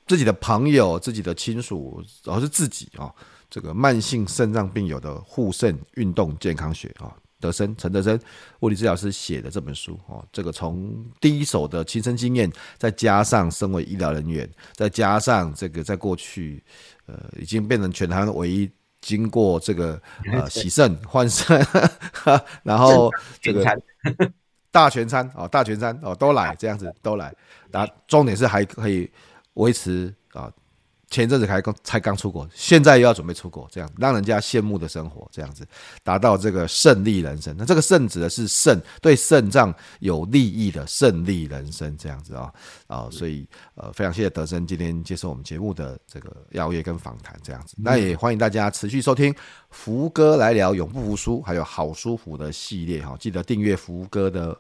[0.06, 3.16] 自己的朋友、自己的亲属，而是自己啊、哦，
[3.50, 8.20] 这个慢性肾脏病友的护肾运动健康学啊、哦，德森陈德森
[8.60, 16.64] 物理治疗师写的这本书哦，这个从第一手的亲身经验，再加上身为医疗人员，再加上这个在过去
[17.08, 18.70] 呃已经变成全台唯一。
[19.02, 20.00] 经过这个
[20.32, 21.60] 呃洗肾换肾，
[22.62, 23.10] 然后
[23.42, 23.66] 这个
[24.72, 27.34] 大全餐哦，大全餐哦都来这样子都来，
[27.72, 29.12] 那重点是还可以
[29.56, 30.14] 维持
[31.12, 35.68] 啊前阵子才刚才刚出国，现在又要准备出国，这样让人家羡慕的生活，这样子
[36.04, 37.54] 达到这个胜利人生。
[37.58, 42.54] 那这个胜指的是肾，对肾脏有利益的胜利人生，这样子啊
[42.88, 43.46] 啊，所以
[43.76, 47.76] 呃，非常谢谢德森今天接受我们节目的这个邀约跟访谈，这样子。
[47.78, 49.36] 那也欢迎大家持续收听
[49.70, 54.58] 福哥来聊永不服输，还有好舒服的系列哈，记得订阅福哥的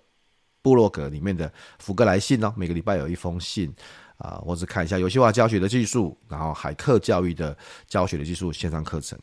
[0.61, 1.49] 部落格里面的
[1.79, 3.73] 福哥来信哦，每个礼拜有一封信。
[4.21, 7.57] 啊，或者看一下游戏化教学的技术，然后海课教育的
[7.87, 9.17] 教学的技术线上课程。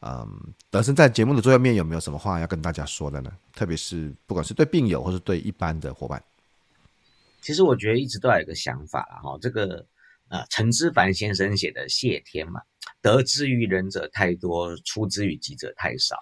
[0.00, 0.26] 嗯，
[0.70, 3.32] 德森在节目的最后面有没有什么话要跟大家说的呢？
[3.52, 6.22] 特别是不管是对病友或是对一般的伙伴，
[7.42, 9.84] 其实我觉得一直都有一个想法哈，这个
[10.28, 12.60] 呃陈之凡先生写的谢天嘛，
[13.02, 16.16] 得之于人者太多，出之于己者太少。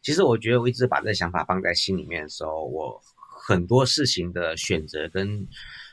[0.00, 2.98] 其实我觉得我一直把这个想法放在心里面的时候，我
[3.46, 5.46] 很多事情的选择跟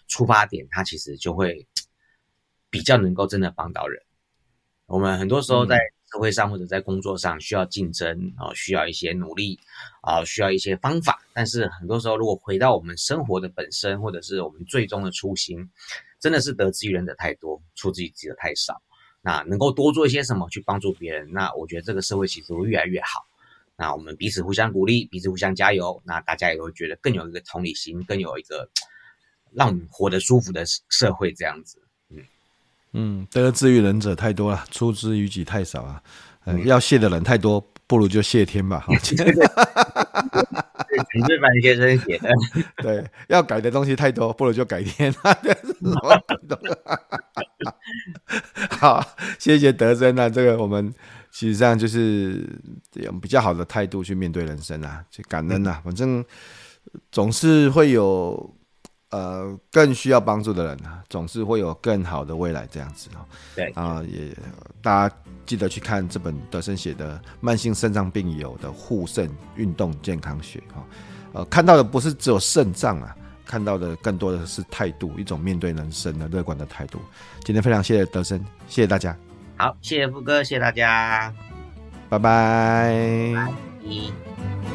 [0.08, 1.68] 出发点，它其实就会。
[2.72, 4.04] 比较能够真的帮到人。
[4.86, 5.78] 我们很多时候在
[6.12, 9.58] 社会上或者在工作上需要竞争啊，需要一些努力
[10.02, 11.22] 啊，需要一些方法。
[11.32, 15.70] 但是很多时候，如果回到我们生活的本身，或者是我们最终的初心，
[16.20, 18.82] 真的是得之于人的太多，出自于己的太少。
[19.22, 23.26] 那能够多做一些什么去帮助别人，那我觉得这个社会其实会越来越好。
[23.78, 28.70] 那我们彼此互相鼓励，彼此互相加油，那大家也会觉得更有一个同理心，更有一个
[29.56, 31.80] 让我们活得舒服的社会这样子。
[32.98, 36.02] 嗯，得之于人者太多了，出之于己太少啊。
[36.46, 38.80] 嗯，要谢的人太多，不如就谢天吧。
[38.80, 39.26] 哈，陈之
[41.42, 42.30] 藩先生写的。
[42.82, 45.14] 对，要改的东西太多，不如就改天。
[48.70, 49.06] 好，
[49.40, 50.94] 谢谢德森啊，这个我们
[51.32, 52.48] 其实上就是
[52.94, 56.24] 用比较好的态度去面对人生啊，去感恩啊，反正
[57.12, 58.56] 总是会有。
[59.12, 63.24] 呃，更需要帮助的人啊，总是会有更好的未来这样子哦。
[63.56, 64.36] 对啊，也
[64.82, 70.84] 大家记得去看这本德森写的《慢性肾脏病友的护肾运动健康学》哈。
[71.34, 77.00] 呃，看到的不是只有肾脏啊，看到的更多的是态度，一种面对人生的乐观的态度。
[77.44, 79.16] 今天非常谢谢德森，谢谢大家。
[79.56, 81.34] 好，谢谢富哥，谢谢大家，
[82.10, 83.34] 拜拜。
[83.36, 83.52] 拜
[83.86, 84.75] 拜。